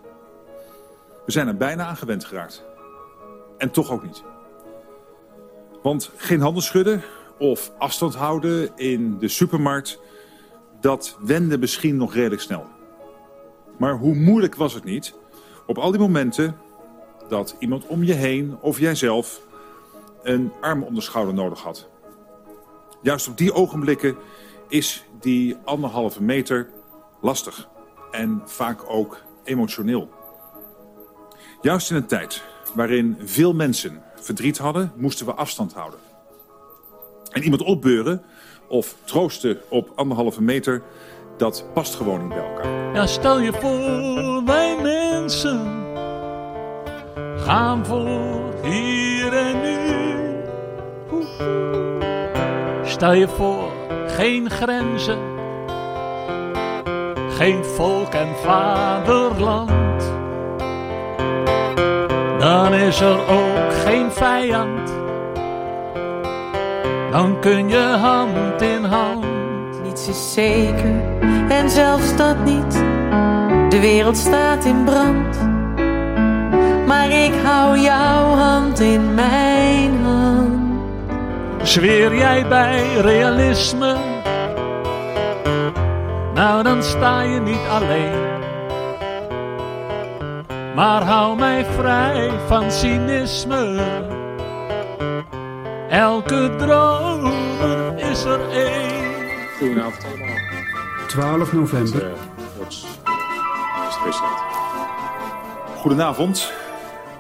We 1.26 1.32
zijn 1.32 1.48
er 1.48 1.58
bijna 1.58 1.86
aan 1.86 1.98
gewend 1.98 2.26
geraakt. 2.26 2.64
En 3.58 3.72
toch 3.72 3.92
ook 3.92 4.04
niet. 4.04 4.24
Want 5.82 6.12
geen 6.16 6.42
handen 6.42 6.64
schudden 6.64 7.02
of 7.38 7.72
afstand 7.78 8.16
houden 8.16 8.72
in 8.76 9.20
de 9.20 9.28
supermarkt... 9.28 10.00
dat 10.82 11.18
wende 11.20 11.58
misschien 11.58 11.98
nog 11.98 12.14
redelijk 12.14 12.42
snel. 12.42 12.71
Maar 13.78 13.98
hoe 13.98 14.16
moeilijk 14.16 14.56
was 14.56 14.74
het 14.74 14.84
niet 14.84 15.14
op 15.66 15.78
al 15.78 15.92
die 15.92 16.00
momenten 16.00 16.58
dat 17.28 17.56
iemand 17.60 17.88
om 17.88 18.04
je 18.04 18.14
heen 18.14 18.58
of 18.62 18.80
jijzelf 18.80 19.42
een 20.24 20.52
arm 20.62 20.84
om 20.84 20.96
de 20.96 21.02
schouder 21.02 21.34
nodig 21.34 21.62
had. 21.62 21.90
Juist 23.02 23.28
op 23.28 23.38
die 23.38 23.54
ogenblikken 23.54 24.16
is 24.68 25.06
die 25.20 25.58
anderhalve 25.64 26.24
meter 26.24 26.70
lastig 27.22 27.68
en 28.12 28.42
vaak 28.46 28.90
ook 28.90 29.22
emotioneel. 29.44 30.10
Juist 31.62 31.90
in 31.90 31.96
een 31.96 32.06
tijd 32.06 32.44
waarin 32.74 33.18
veel 33.24 33.54
mensen 33.54 34.04
verdriet 34.16 34.58
hadden, 34.58 34.92
moesten 34.96 35.26
we 35.26 35.34
afstand 35.34 35.74
houden. 35.74 36.00
En 37.30 37.44
iemand 37.44 37.62
opbeuren 37.62 38.24
of 38.68 38.96
troosten 39.04 39.62
op 39.70 39.92
anderhalve 39.96 40.42
meter, 40.42 40.84
dat 41.42 41.66
past 41.74 41.96
gewoon 41.96 42.20
niet 42.20 42.30
bij 42.30 42.48
elkaar. 42.48 42.94
Ja, 42.94 43.08
stel 43.08 43.40
je 43.40 43.54
voor, 43.54 44.44
wij 44.46 44.76
mensen 44.82 45.12
mensen 45.22 45.84
gaan 47.38 47.86
voor 47.86 48.54
hier 48.62 49.34
en 49.34 49.62
nu. 49.62 49.80
Stel 52.84 53.14
je 53.14 53.28
voor, 53.28 53.72
geen 54.08 54.50
grenzen, 54.50 55.20
geen 57.38 57.66
volk 57.66 58.14
en 58.14 58.36
vaderland. 58.44 60.14
Dan 62.40 62.74
is 62.74 63.02
er 63.02 63.20
ook 63.28 63.74
geen 63.86 64.12
vijand, 64.12 64.92
dan 67.12 67.40
kun 67.40 67.70
je 67.70 67.98
hand 68.02 68.62
in 68.62 68.84
hand. 68.84 69.31
Is 70.08 70.34
zeker 70.34 71.02
en 71.50 71.70
zelfs 71.70 72.16
dat 72.16 72.44
niet. 72.46 72.74
De 73.70 73.78
wereld 73.82 74.18
staat 74.18 74.66
in 74.66 74.84
brand. 74.84 75.38
Maar 76.88 77.10
ik 77.10 77.34
hou 77.44 77.80
jouw 77.80 78.36
hand 78.36 78.80
in 78.80 79.14
mijn 79.14 80.04
hand. 80.04 80.60
Zweer 81.62 82.16
jij 82.16 82.48
bij 82.48 82.84
realisme? 83.02 83.96
Nou, 86.34 86.64
dan 86.64 86.84
sta 86.84 87.22
je 87.22 87.40
niet 87.40 87.68
alleen. 87.70 88.30
Maar 90.76 91.04
hou 91.04 91.38
mij 91.38 91.66
vrij 91.66 92.30
van 92.48 92.72
cynisme. 92.72 93.86
Elke 95.90 96.56
dromer 96.58 97.98
is 98.10 98.24
er 98.24 98.50
één. 98.50 99.01
Goedenavond 99.62 100.06
allemaal. 100.06 100.38
12 101.08 101.54
november. 101.54 102.12
Minister-president. 103.78 104.40
Goedenavond. 105.78 106.54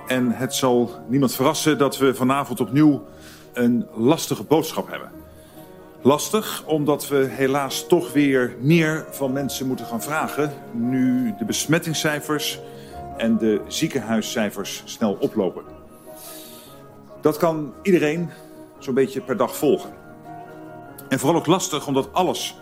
En 0.07 0.31
het 0.31 0.53
zal 0.53 0.91
niemand 1.07 1.35
verrassen 1.35 1.77
dat 1.77 1.97
we 1.97 2.15
vanavond 2.15 2.59
opnieuw 2.59 3.03
een 3.53 3.87
lastige 3.93 4.43
boodschap 4.43 4.89
hebben. 4.89 5.11
Lastig 6.01 6.63
omdat 6.65 7.07
we 7.07 7.27
helaas 7.29 7.87
toch 7.87 8.13
weer 8.13 8.55
meer 8.59 9.05
van 9.09 9.33
mensen 9.33 9.67
moeten 9.67 9.85
gaan 9.85 10.01
vragen... 10.01 10.53
nu 10.71 11.33
de 11.37 11.45
besmettingscijfers 11.45 12.59
en 13.17 13.37
de 13.37 13.61
ziekenhuiscijfers 13.67 14.81
snel 14.85 15.17
oplopen. 15.19 15.63
Dat 17.21 17.37
kan 17.37 17.73
iedereen 17.81 18.29
zo'n 18.79 18.93
beetje 18.93 19.21
per 19.21 19.37
dag 19.37 19.55
volgen. 19.55 20.00
En 21.11 21.19
vooral 21.19 21.39
ook 21.39 21.45
lastig 21.45 21.87
omdat 21.87 22.13
alles 22.13 22.55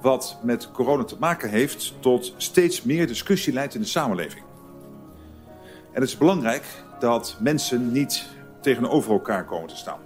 wat 0.00 0.38
met 0.42 0.70
corona 0.72 1.04
te 1.04 1.16
maken 1.18 1.50
heeft... 1.50 1.92
tot 2.00 2.34
steeds 2.36 2.82
meer 2.82 3.06
discussie 3.06 3.52
leidt 3.52 3.74
in 3.74 3.80
de 3.80 3.86
samenleving. 3.86 4.44
En 5.92 6.00
het 6.00 6.08
is 6.10 6.16
belangrijk 6.16 6.64
dat 6.98 7.36
mensen 7.40 7.92
niet 7.92 8.26
tegenover 8.60 9.12
elkaar 9.12 9.44
komen 9.44 9.68
te 9.68 9.76
staan. 9.76 9.98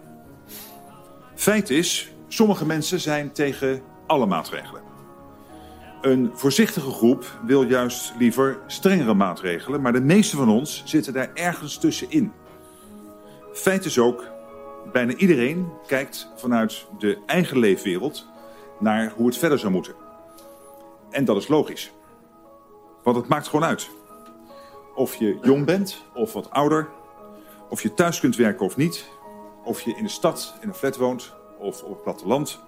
Feit 1.35 1.71
is, 1.71 2.13
sommige 2.29 2.67
mensen 2.67 3.01
zijn 3.01 3.33
tegen 3.33 3.83
alle 4.07 4.27
maatregelen. 4.27 4.83
Een 6.01 6.31
voorzichtige 6.35 6.91
groep 6.91 7.39
wil 7.47 7.63
juist 7.63 8.13
liever 8.19 8.59
strengere 8.67 9.15
maatregelen, 9.15 9.81
maar 9.81 9.93
de 9.93 10.01
meeste 10.01 10.37
van 10.37 10.49
ons 10.49 10.83
zitten 10.85 11.13
daar 11.13 11.31
ergens 11.35 11.79
tussenin. 11.79 12.33
Feit 13.53 13.85
is 13.85 13.99
ook, 13.99 14.25
bijna 14.93 15.15
iedereen 15.15 15.73
kijkt 15.87 16.29
vanuit 16.37 16.87
de 16.99 17.19
eigen 17.27 17.59
leefwereld 17.59 18.27
naar 18.79 19.13
hoe 19.17 19.27
het 19.27 19.39
verder 19.39 19.59
zou 19.59 19.73
moeten. 19.73 19.95
En 21.11 21.25
dat 21.25 21.37
is 21.37 21.49
logisch. 21.49 21.93
Want 23.03 23.17
het 23.17 23.29
maakt 23.29 23.49
gewoon 23.49 23.65
uit. 23.65 23.91
Of 24.95 25.15
je 25.15 25.39
jong 25.43 25.65
bent 25.65 26.03
of 26.15 26.33
wat 26.33 26.51
ouder, 26.51 26.89
of 27.69 27.83
je 27.83 27.95
thuis 27.95 28.21
kunt 28.21 28.37
werken 28.37 28.67
of 28.67 28.77
niet, 28.77 29.09
of 29.65 29.81
je 29.81 29.95
in 29.97 30.03
de 30.03 30.11
stad 30.11 30.55
in 30.61 30.69
een 30.69 30.75
flat 30.75 30.97
woont 30.97 31.33
of 31.59 31.83
op 31.83 31.91
het 31.91 32.03
platteland, 32.03 32.61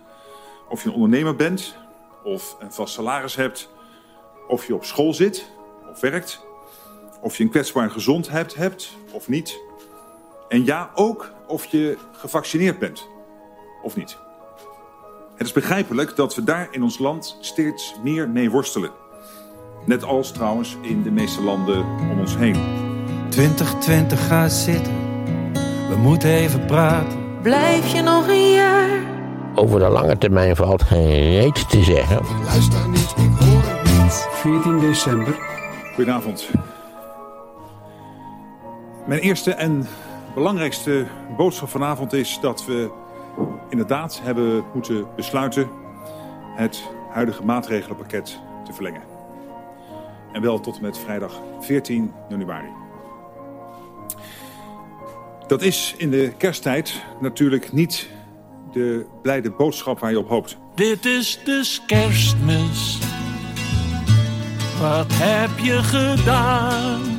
of 0.68 0.82
je 0.82 0.88
een 0.88 0.94
ondernemer 0.94 1.36
bent 1.36 1.76
of 2.24 2.56
een 2.58 2.72
vast 2.72 2.94
salaris 2.94 3.34
hebt, 3.34 3.68
of 4.48 4.66
je 4.66 4.74
op 4.74 4.84
school 4.84 5.14
zit 5.14 5.50
of 5.90 6.00
werkt, 6.00 6.46
of 7.20 7.36
je 7.36 7.44
een 7.44 7.50
kwetsbare 7.50 7.90
gezondheid 7.90 8.54
hebt 8.54 8.96
of 9.10 9.28
niet. 9.28 9.58
En 10.48 10.64
ja, 10.64 10.90
ook 10.94 11.30
of 11.46 11.64
je 11.64 11.98
gevaccineerd 12.12 12.78
bent 12.78 13.08
of 13.82 13.96
niet. 13.96 14.16
Het 15.36 15.46
is 15.46 15.52
begrijpelijk 15.52 16.16
dat 16.16 16.34
we 16.34 16.44
daar 16.44 16.68
in 16.70 16.82
ons 16.82 16.98
land 16.98 17.36
steeds 17.40 17.94
meer 18.02 18.28
mee 18.28 18.50
worstelen. 18.50 18.90
Net 19.84 20.04
als 20.04 20.32
trouwens 20.32 20.76
in 20.80 21.02
de 21.02 21.10
meeste 21.10 21.42
landen 21.42 21.84
om 22.10 22.20
ons 22.20 22.36
heen. 22.36 22.56
2020 23.28 24.26
ga 24.26 24.48
zitten, 24.48 24.94
we 25.88 25.96
moeten 25.96 26.30
even 26.30 26.66
praten. 26.66 27.40
Blijf 27.42 27.92
je 27.92 28.02
nog 28.02 28.28
een 28.28 28.52
jaar? 28.52 29.00
Over 29.54 29.78
de 29.78 29.88
lange 29.88 30.18
termijn 30.18 30.56
valt 30.56 30.82
geen 30.82 31.30
reet 31.30 31.68
te 31.70 31.82
zeggen. 31.82 32.20
Luister 32.44 32.88
niet, 32.88 33.14
ik 33.16 33.30
hoor 33.38 33.62
het 33.64 34.02
niet. 34.02 34.28
14 34.30 34.78
december. 34.80 35.38
Goedenavond. 35.94 36.48
Mijn 39.06 39.20
eerste 39.20 39.54
en 39.54 39.86
belangrijkste 40.36 41.06
boodschap 41.36 41.68
vanavond 41.68 42.12
is 42.12 42.38
dat 42.40 42.64
we 42.64 42.90
inderdaad 43.68 44.20
hebben 44.22 44.64
moeten 44.74 45.06
besluiten 45.16 45.68
het 46.54 46.82
huidige 47.10 47.44
maatregelenpakket 47.44 48.40
te 48.64 48.72
verlengen. 48.72 49.02
En 50.32 50.42
wel 50.42 50.60
tot 50.60 50.76
en 50.76 50.82
met 50.82 50.98
vrijdag 50.98 51.40
14 51.60 52.12
januari. 52.28 52.68
Dat 55.46 55.62
is 55.62 55.94
in 55.96 56.10
de 56.10 56.32
kersttijd 56.36 57.02
natuurlijk 57.20 57.72
niet 57.72 58.08
de 58.72 59.06
blijde 59.22 59.50
boodschap 59.50 59.98
waar 59.98 60.10
je 60.10 60.18
op 60.18 60.28
hoopt. 60.28 60.56
Dit 60.74 61.04
is 61.04 61.40
dus 61.44 61.82
kerstmis. 61.86 62.98
Wat 64.80 65.06
heb 65.08 65.58
je 65.58 65.82
gedaan? 65.82 67.15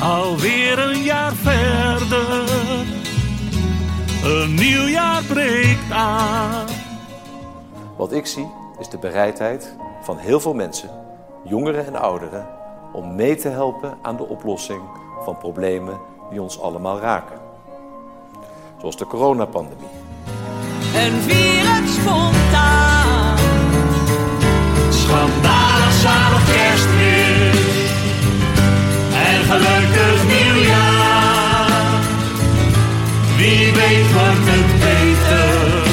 Alweer 0.00 0.78
een 0.78 1.02
jaar 1.02 1.32
verder. 1.32 2.48
Een 4.24 4.54
nieuw 4.54 4.86
jaar 4.86 5.22
breekt 5.22 5.90
aan. 5.90 6.66
Wat 7.96 8.12
ik 8.12 8.26
zie 8.26 8.46
is 8.78 8.88
de 8.88 8.98
bereidheid 8.98 9.76
van 10.02 10.18
heel 10.18 10.40
veel 10.40 10.54
mensen, 10.54 10.90
jongeren 11.44 11.86
en 11.86 11.96
ouderen, 11.96 12.46
om 12.92 13.14
mee 13.14 13.36
te 13.36 13.48
helpen 13.48 13.98
aan 14.02 14.16
de 14.16 14.28
oplossing 14.28 14.82
van 15.24 15.38
problemen 15.38 16.00
die 16.30 16.42
ons 16.42 16.60
allemaal 16.60 16.98
raken. 16.98 17.38
Zoals 18.78 18.96
de 18.96 19.06
coronapandemie. 19.06 19.88
En 20.94 21.12
vier 21.12 21.74
het 21.74 21.88
spontaan. 21.88 22.85
Weet 33.88 34.12
wordt 34.12 34.46
het 34.48 34.70
beter. 34.84 35.84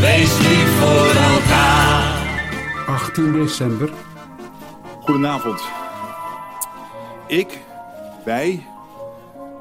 Wees 0.00 0.38
lief 0.38 0.78
voor 0.78 1.14
elkaar. 1.32 2.26
18 2.86 3.32
december. 3.32 3.92
Goedenavond. 5.00 5.62
Ik, 7.26 7.60
wij, 8.24 8.66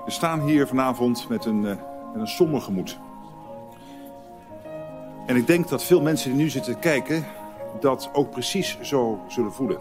we 0.06 0.12
staan 0.12 0.42
hier 0.42 0.68
vanavond 0.68 1.30
met 1.30 1.46
een, 1.46 1.66
eh, 1.66 1.76
met 2.14 2.22
een 2.22 2.28
somber 2.28 2.62
gemoed. 2.62 3.00
En 5.26 5.36
ik 5.36 5.48
denk 5.48 5.70
dat 5.70 5.84
veel 5.84 6.02
mensen 6.02 6.30
die 6.32 6.42
nu 6.42 6.50
zitten 6.50 6.80
kijken 6.80 7.26
dat 7.80 8.10
ook 8.14 8.32
precies 8.32 8.78
zo 8.82 9.20
zullen 9.28 9.54
voelen. 9.54 9.80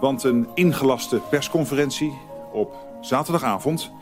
Want 0.00 0.22
een 0.22 0.48
ingelaste 0.54 1.20
persconferentie 1.30 2.12
op 2.52 2.76
zaterdagavond, 3.00 3.92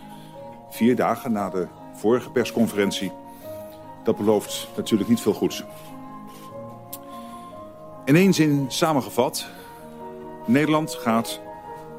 vier 0.72 0.96
dagen 0.96 1.32
na 1.32 1.50
de 1.50 1.66
vorige 1.94 2.30
persconferentie, 2.30 3.12
dat 4.04 4.16
belooft 4.16 4.68
natuurlijk 4.76 5.08
niet 5.08 5.20
veel 5.20 5.32
goeds. 5.32 5.64
In 8.04 8.16
één 8.16 8.34
zin 8.34 8.64
samengevat, 8.68 9.46
Nederland 10.46 10.94
gaat 10.94 11.40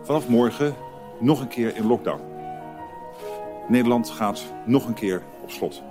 vanaf 0.04 0.28
morgen 0.28 0.76
nog 1.20 1.40
een 1.40 1.48
keer 1.48 1.76
in 1.76 1.88
lockdown. 1.88 2.22
Nederland 3.68 4.10
gaat 4.10 4.44
nog 4.66 4.88
een 4.88 4.94
keer 4.94 5.24
op 5.42 5.52
slot. 5.52 5.82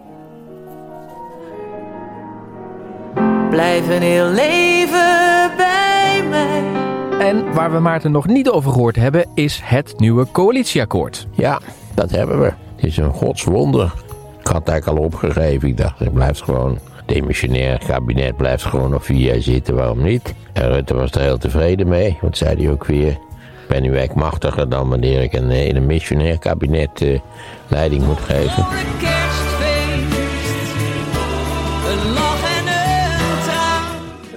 Blijf 3.50 3.88
een 3.88 4.02
heel 4.02 4.26
leven 4.26 5.50
bij 5.56 6.24
mij. 6.28 6.62
En 7.18 7.54
waar 7.54 7.72
we 7.72 7.78
Maarten 7.78 8.10
nog 8.12 8.26
niet 8.26 8.48
over 8.48 8.72
gehoord 8.72 8.96
hebben, 8.96 9.30
is 9.34 9.60
het 9.64 9.98
nieuwe 9.98 10.26
coalitieakkoord. 10.32 11.26
Ja, 11.30 11.60
dat 11.94 12.10
hebben 12.10 12.40
we. 12.40 12.61
Is 12.82 12.96
een 12.96 13.12
godswonder. 13.12 13.92
Ik 14.40 14.46
had 14.46 14.56
het 14.56 14.68
eigenlijk 14.68 14.98
al 14.98 15.04
opgegeven. 15.04 15.68
Ik 15.68 15.76
dacht, 15.76 15.98
het 15.98 16.12
blijft 16.12 16.42
gewoon. 16.42 16.78
Demissionair 17.06 17.78
kabinet 17.86 18.36
blijft 18.36 18.64
gewoon 18.64 18.90
nog 18.90 19.04
vier 19.04 19.32
jaar 19.32 19.42
zitten, 19.42 19.74
waarom 19.74 20.02
niet? 20.02 20.34
En 20.52 20.72
Rutte 20.72 20.94
was 20.94 21.10
er 21.10 21.20
heel 21.20 21.38
tevreden 21.38 21.88
mee, 21.88 22.18
want 22.20 22.36
zei 22.36 22.56
hij 22.56 22.72
ook 22.72 22.84
weer... 22.84 23.10
Ik 23.10 23.68
ben 23.78 23.82
nu 23.82 23.96
eigenlijk 23.96 24.26
machtiger 24.26 24.68
dan 24.68 24.88
wanneer 24.88 25.22
ik 25.22 25.32
een, 25.32 25.50
in 25.50 25.76
een 25.76 25.86
missionair 25.86 26.38
kabinet 26.38 27.02
eh, 27.02 27.18
leiding 27.68 28.06
moet 28.06 28.20
geven. 28.20 28.66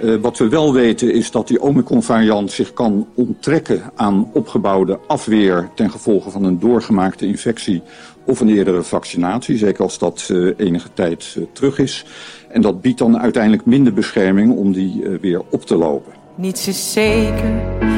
Eh, 0.06 0.16
wat 0.22 0.38
we 0.38 0.50
wel 0.50 0.74
weten 0.74 1.14
is 1.14 1.32
dat 1.32 1.48
die 1.48 1.62
Omicron-variant 1.62 2.52
zich 2.52 2.74
kan 2.74 3.08
onttrekken 3.16 3.82
aan 3.96 4.30
opgebouwde 4.34 5.00
afweer 5.08 5.70
ten 5.76 5.92
gevolge 5.92 6.30
van 6.30 6.44
een 6.44 6.60
doorgemaakte 6.60 7.26
infectie 7.26 7.82
of 8.26 8.40
een 8.40 8.50
eerdere 8.50 8.84
vaccinatie, 8.84 9.58
zeker 9.58 9.84
als 9.84 9.98
dat 9.98 10.30
eh, 10.32 10.48
enige 10.58 10.90
tijd 10.94 11.36
eh, 11.38 11.44
terug 11.52 11.80
is. 11.80 12.06
En 12.50 12.62
dat 12.62 12.82
biedt 12.82 12.98
dan 12.98 13.20
uiteindelijk 13.20 13.66
minder 13.66 13.94
bescherming 13.94 14.56
om 14.56 14.72
die 14.72 15.04
weer 15.22 15.42
op 15.50 15.66
te 15.66 15.76
lopen. 15.76 16.14
Niets 16.36 16.68
is 16.68 16.94
zeker 16.94 17.54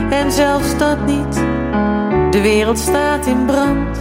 en 0.09 0.31
zelfs 0.31 0.77
dat 0.77 1.05
niet. 1.05 1.33
De 2.31 2.39
wereld 2.41 2.79
staat 2.79 3.25
in 3.25 3.45
brand. 3.45 3.97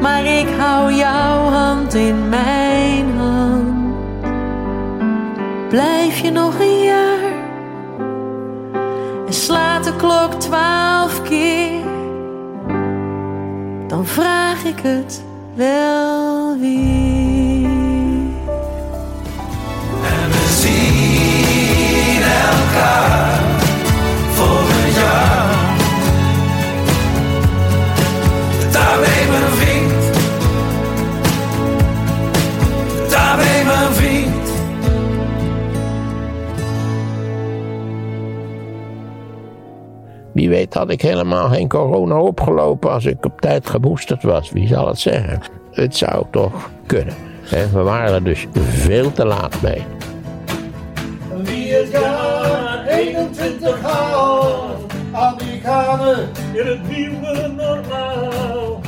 Maar 0.00 0.24
ik 0.24 0.48
hou 0.58 0.92
jouw 0.92 1.48
hand 1.48 1.94
in 1.94 2.28
mijn 2.28 3.10
hand. 3.16 3.69
Blijf 5.70 6.18
je 6.18 6.30
nog 6.30 6.60
een 6.60 6.82
jaar 6.82 7.32
en 9.26 9.32
slaat 9.32 9.84
de 9.84 9.96
klok 9.96 10.32
twaalf 10.32 11.22
keer, 11.22 11.84
dan 13.86 14.06
vraag 14.06 14.64
ik 14.64 14.80
het 14.82 15.22
wel 15.54 16.58
weer. 16.58 17.68
En 20.02 20.30
we 20.30 20.46
zien 20.60 22.22
elkaar 22.22 23.39
Wie 40.40 40.48
weet 40.48 40.74
had 40.74 40.90
ik 40.90 41.02
helemaal 41.02 41.48
geen 41.48 41.68
corona 41.68 42.20
opgelopen 42.20 42.90
als 42.90 43.04
ik 43.04 43.24
op 43.24 43.40
tijd 43.40 43.70
geboosterd 43.70 44.22
was. 44.22 44.50
Wie 44.50 44.66
zal 44.66 44.86
het 44.86 44.98
zeggen? 44.98 45.40
Het 45.72 45.96
zou 45.96 46.24
toch 46.30 46.70
kunnen. 46.86 47.14
hè? 47.42 47.70
We 47.70 47.82
waren 47.82 48.14
er 48.14 48.24
dus 48.24 48.46
veel 48.54 49.12
te 49.12 49.24
laat 49.24 49.62
mee. 49.62 49.82
Wie 51.42 51.72
het 51.72 51.90
jaar 51.90 52.86
21 52.86 53.82
haalt, 53.82 54.92
Amerikanen 55.12 56.28
in 56.52 56.66
het 56.66 56.88
nieuwe 56.88 57.52
normaal. 57.56 58.80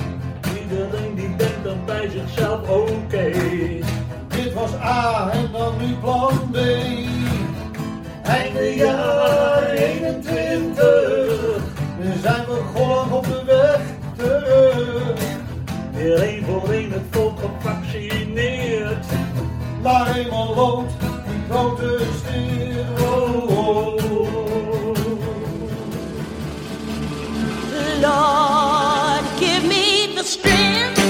Iedereen 0.62 1.14
die 1.14 1.36
denkt 1.36 1.64
dan 1.64 1.78
bij 1.86 2.08
zichzelf, 2.10 2.68
oké. 2.68 3.30
Dit 4.28 4.52
was 4.54 4.70
A 4.82 5.30
en 5.32 5.48
dan 5.52 5.72
nu 5.80 5.94
plan 6.00 6.50
B. 6.52 6.56
Einde 8.22 8.74
jaar 8.74 9.70
21, 9.70 11.01
we 12.22 12.28
zijn 12.28 12.44
begonnen 12.46 13.16
op 13.16 13.24
de 13.24 13.42
weg 13.44 13.80
terug. 14.16 15.18
Weer 15.92 16.22
één 16.22 16.44
voor 16.44 16.72
één 16.72 16.92
het 16.92 17.02
volk 17.10 17.38
gevaccineerd. 17.38 19.06
Maar 19.82 20.16
eenmaal 20.16 20.54
woont 20.54 20.90
die 21.26 21.42
grote 21.50 22.00
stier. 22.16 22.84
Lord, 28.00 29.24
give 29.38 29.66
me 29.66 30.12
the 30.14 30.24
strength 30.24 31.00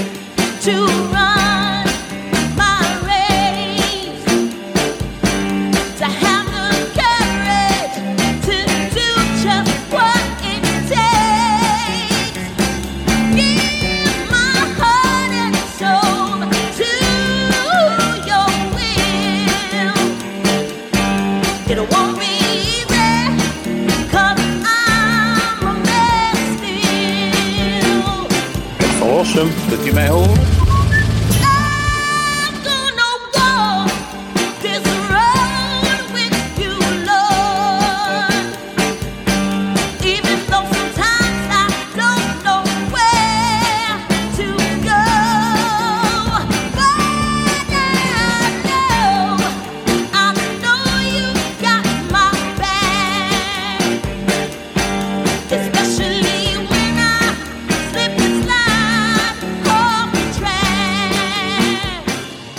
to 0.61 1.12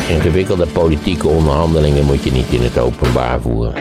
Ingewikkelde 0.08 0.66
politieke 0.66 1.28
onderhandelingen 1.28 2.04
moet 2.04 2.24
je 2.24 2.32
niet 2.32 2.48
in 2.50 2.62
het 2.62 2.78
openbaar 2.78 3.40
voeren. 3.40 3.74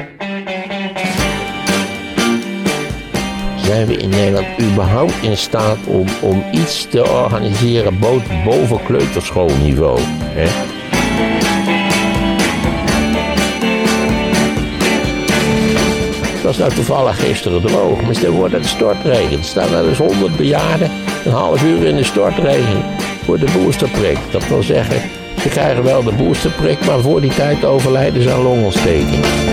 Zijn 3.57 3.87
we 3.87 3.97
in 3.97 4.09
Nederland 4.09 4.47
überhaupt 4.61 5.21
in 5.21 5.37
staat 5.37 5.77
om, 5.87 6.05
om 6.21 6.43
iets 6.51 6.87
te 6.89 7.09
organiseren 7.09 7.99
bo- 7.99 8.21
boven 8.45 8.83
kleuterschoolniveau? 8.83 9.99
Hè? 10.05 10.47
Het 16.33 16.43
was 16.43 16.57
nou 16.57 16.73
toevallig 16.73 17.19
gisteren 17.19 17.61
droog, 17.61 18.01
maar 18.01 18.15
stel 18.15 18.31
wordt 18.31 18.53
het 18.53 18.65
stortregen. 18.65 19.37
Er 19.37 19.43
staan 19.43 19.73
er 19.73 19.83
dus 19.83 19.97
100 19.97 20.37
bejaarden 20.37 20.91
een 21.25 21.31
half 21.31 21.63
uur 21.63 21.83
in 21.85 21.95
de 21.95 22.03
stortregen 22.03 22.83
voor 23.23 23.39
de 23.39 23.51
boosterprik. 23.57 24.17
Dat 24.31 24.47
wil 24.47 24.63
zeggen, 24.63 25.01
ze 25.43 25.49
krijgen 25.49 25.83
wel 25.83 26.03
de 26.03 26.11
boosterprik, 26.11 26.85
maar 26.85 26.99
voor 26.99 27.21
die 27.21 27.33
tijd 27.33 27.65
overlijden 27.65 28.21
ze 28.21 28.31
aan 28.31 28.41
longontsteking. 28.41 29.52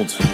Goedenavond. 0.00 0.29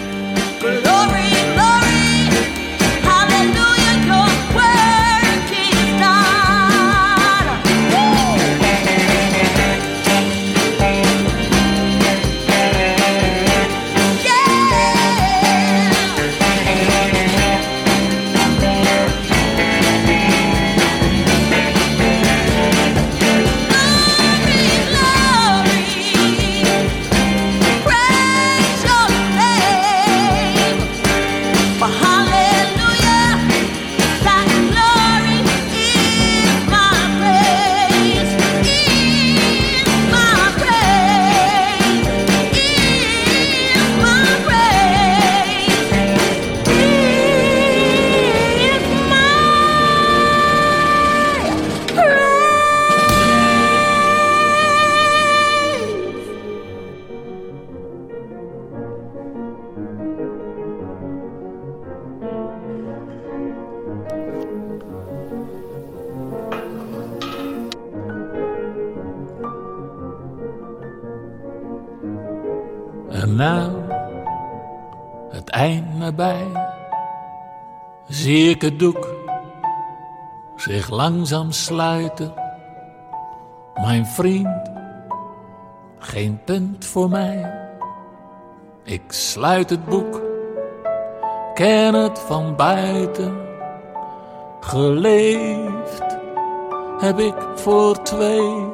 Het 78.55 78.79
doek 78.79 79.15
zich 80.55 80.89
langzaam 80.89 81.51
sluiten. 81.51 82.33
Mijn 83.73 84.05
vriend, 84.05 84.71
geen 85.97 86.39
punt 86.43 86.85
voor 86.85 87.09
mij. 87.09 87.53
Ik 88.83 89.01
sluit 89.07 89.69
het 89.69 89.85
boek, 89.85 90.21
ken 91.53 91.93
het 91.93 92.19
van 92.19 92.55
buiten. 92.55 93.37
Geleefd 94.59 96.17
heb 96.99 97.19
ik 97.19 97.35
voor 97.55 98.01
twee, 98.03 98.71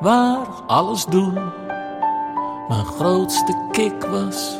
waar 0.00 0.46
alles 0.66 1.04
doen 1.04 1.38
mijn 2.68 2.84
grootste 2.84 3.66
kick 3.70 4.04
was. 4.06 4.56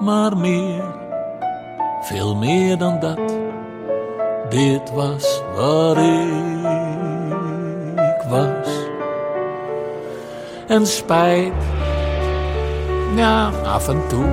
Maar 0.00 0.36
meer, 0.36 1.05
veel 2.00 2.36
meer 2.36 2.78
dan 2.78 3.00
dat, 3.00 3.20
dit 4.48 4.92
was 4.92 5.42
waar 5.56 5.96
ik 7.96 8.22
was. 8.28 8.68
En 10.68 10.86
spijt, 10.86 11.52
ja, 13.16 13.50
af 13.64 13.88
en 13.88 14.02
toe, 14.08 14.26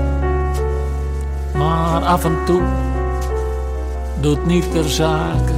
maar 1.53 2.01
af 2.01 2.25
en 2.25 2.37
toe 2.45 2.61
doet 4.19 4.45
niet 4.45 4.71
ter 4.71 4.89
zake. 4.89 5.53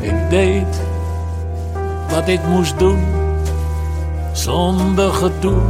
Ik 0.00 0.30
deed 0.30 0.82
wat 2.10 2.28
ik 2.28 2.40
moest 2.44 2.78
doen, 2.78 3.04
zonder 4.32 5.12
gedoe, 5.12 5.60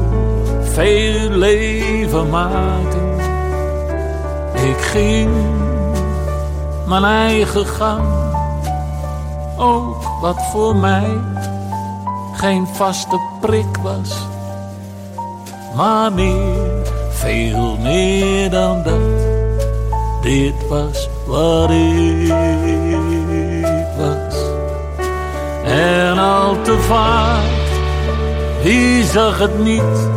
veel 0.63 1.31
leven 1.31 2.31
maken. 2.31 3.14
Ik 4.65 4.81
ging 4.81 5.31
mijn 6.87 7.05
eigen 7.05 7.67
gang, 7.67 8.05
ook 9.57 10.03
wat 10.21 10.43
voor 10.53 10.77
mij 10.77 11.21
geen 12.33 12.67
vaste 12.67 13.21
prik 13.41 13.77
was, 13.83 14.27
maar 15.77 16.13
meer, 16.13 16.83
veel 17.11 17.77
meer 17.77 18.51
dan 18.51 18.83
dat. 18.83 19.23
Dit 20.23 20.69
was 20.69 21.09
wat 21.27 21.71
ik 21.71 22.33
was. 23.99 24.37
En 25.65 26.19
al 26.19 26.63
te 26.63 26.79
vaak, 26.79 27.43
wie 28.63 29.05
zag 29.05 29.39
het 29.39 29.65
niet, 29.65 30.09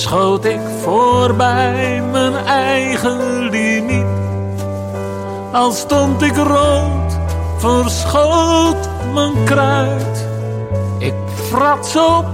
schoot 0.00 0.44
ik 0.44 0.60
voorbij 0.82 2.02
mijn 2.10 2.34
eigen 2.46 3.48
limiet. 3.50 4.06
Al 5.52 5.72
stond 5.72 6.22
ik 6.22 6.36
rood, 6.36 7.18
verschoot 7.58 8.88
mijn 9.14 9.44
kruid. 9.44 10.26
Ik 10.98 11.14
frats 11.48 11.96
op 11.96 12.24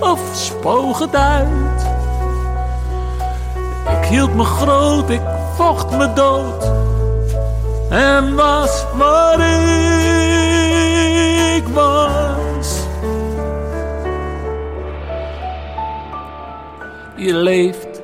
of 0.00 0.20
spoog 0.32 0.98
het 0.98 1.14
uit. 1.14 1.86
Ik 3.88 4.04
hield 4.08 4.34
me 4.34 4.44
groot, 4.44 5.10
ik 5.10 5.22
vocht 5.56 5.90
me 5.90 6.12
dood. 6.12 6.72
En 7.88 8.34
was 8.34 8.84
waar 8.96 9.40
ik 11.56 11.64
was. 11.68 12.41
Je 17.22 17.34
leeft 17.34 18.02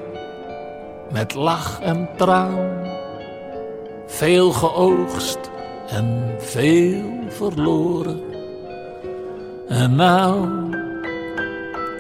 met 1.10 1.34
lach 1.34 1.80
en 1.80 2.08
traan. 2.16 2.86
Veel 4.06 4.52
geoogst 4.52 5.38
en 5.88 6.34
veel 6.38 7.02
verloren. 7.28 8.20
En 9.68 9.94
nou 9.94 10.48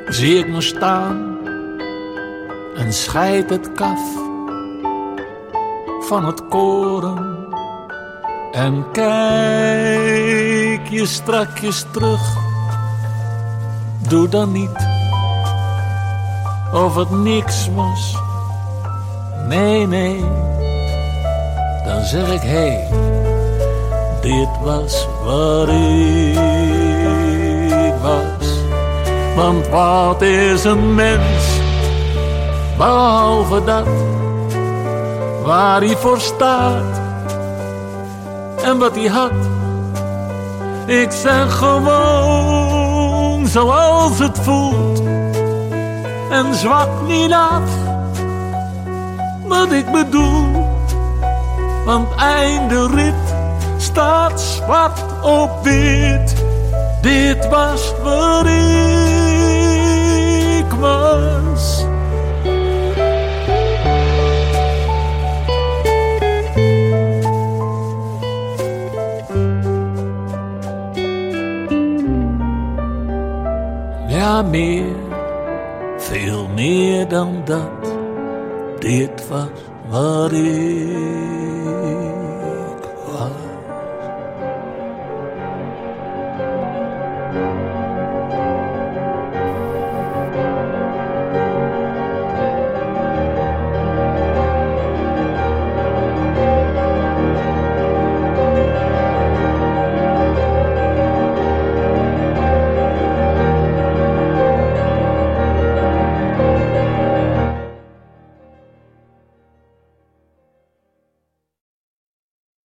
zie 0.08 0.38
ik 0.38 0.48
me 0.48 0.60
staan 0.60 1.38
en 2.76 2.92
scheidt 2.92 3.50
het 3.50 3.72
kaf 3.72 4.00
van 6.00 6.26
het 6.26 6.48
koren. 6.48 7.46
En 8.52 8.90
kijk 8.92 10.88
je 10.88 11.06
strakjes 11.06 11.84
terug, 11.92 12.36
doe 14.08 14.28
dan 14.28 14.52
niet 14.52 14.87
of 16.72 16.94
het 16.94 17.10
niks 17.10 17.68
was. 17.74 18.16
Nee, 19.46 19.86
nee, 19.86 20.24
dan 21.84 22.04
zeg 22.04 22.32
ik 22.32 22.40
hé, 22.40 22.48
hey, 22.48 22.88
dit 24.20 24.48
was 24.62 25.06
waar 25.24 25.68
ik 25.68 26.34
was. 28.02 28.46
Want 29.36 29.68
wat 29.68 30.22
is 30.22 30.64
een 30.64 30.94
mens, 30.94 31.44
behalve 32.76 33.64
dat 33.64 33.86
waar 35.44 35.80
hij 35.80 35.96
voor 35.96 36.20
staat 36.20 37.00
en 38.62 38.78
wat 38.78 38.94
hij 38.94 39.06
had. 39.06 39.32
Ik 40.86 41.12
zeg 41.12 41.58
gewoon 41.58 43.46
zoals 43.46 44.18
het 44.18 44.38
voelt 44.38 45.02
en 46.30 46.54
zwak 46.54 46.88
niet 47.06 47.32
af 47.32 47.62
wat 49.46 49.72
ik 49.72 49.92
bedoel. 49.92 50.66
Want 51.84 52.14
einde 52.14 52.88
rit 52.94 53.34
staat 53.76 54.40
zwart 54.40 55.00
op 55.22 55.50
wit. 55.62 56.34
Dit 57.00 57.48
was 57.48 57.92
waar 58.02 58.46
ik 60.56 60.72
was. 60.80 61.86
Ja, 74.08 74.42
meer, 74.42 74.97
meer 76.68 77.08
dan 77.08 77.42
dat. 77.44 77.96
Dit 78.78 79.28
was 79.28 79.48
wat 79.88 80.32
ik 80.32 81.37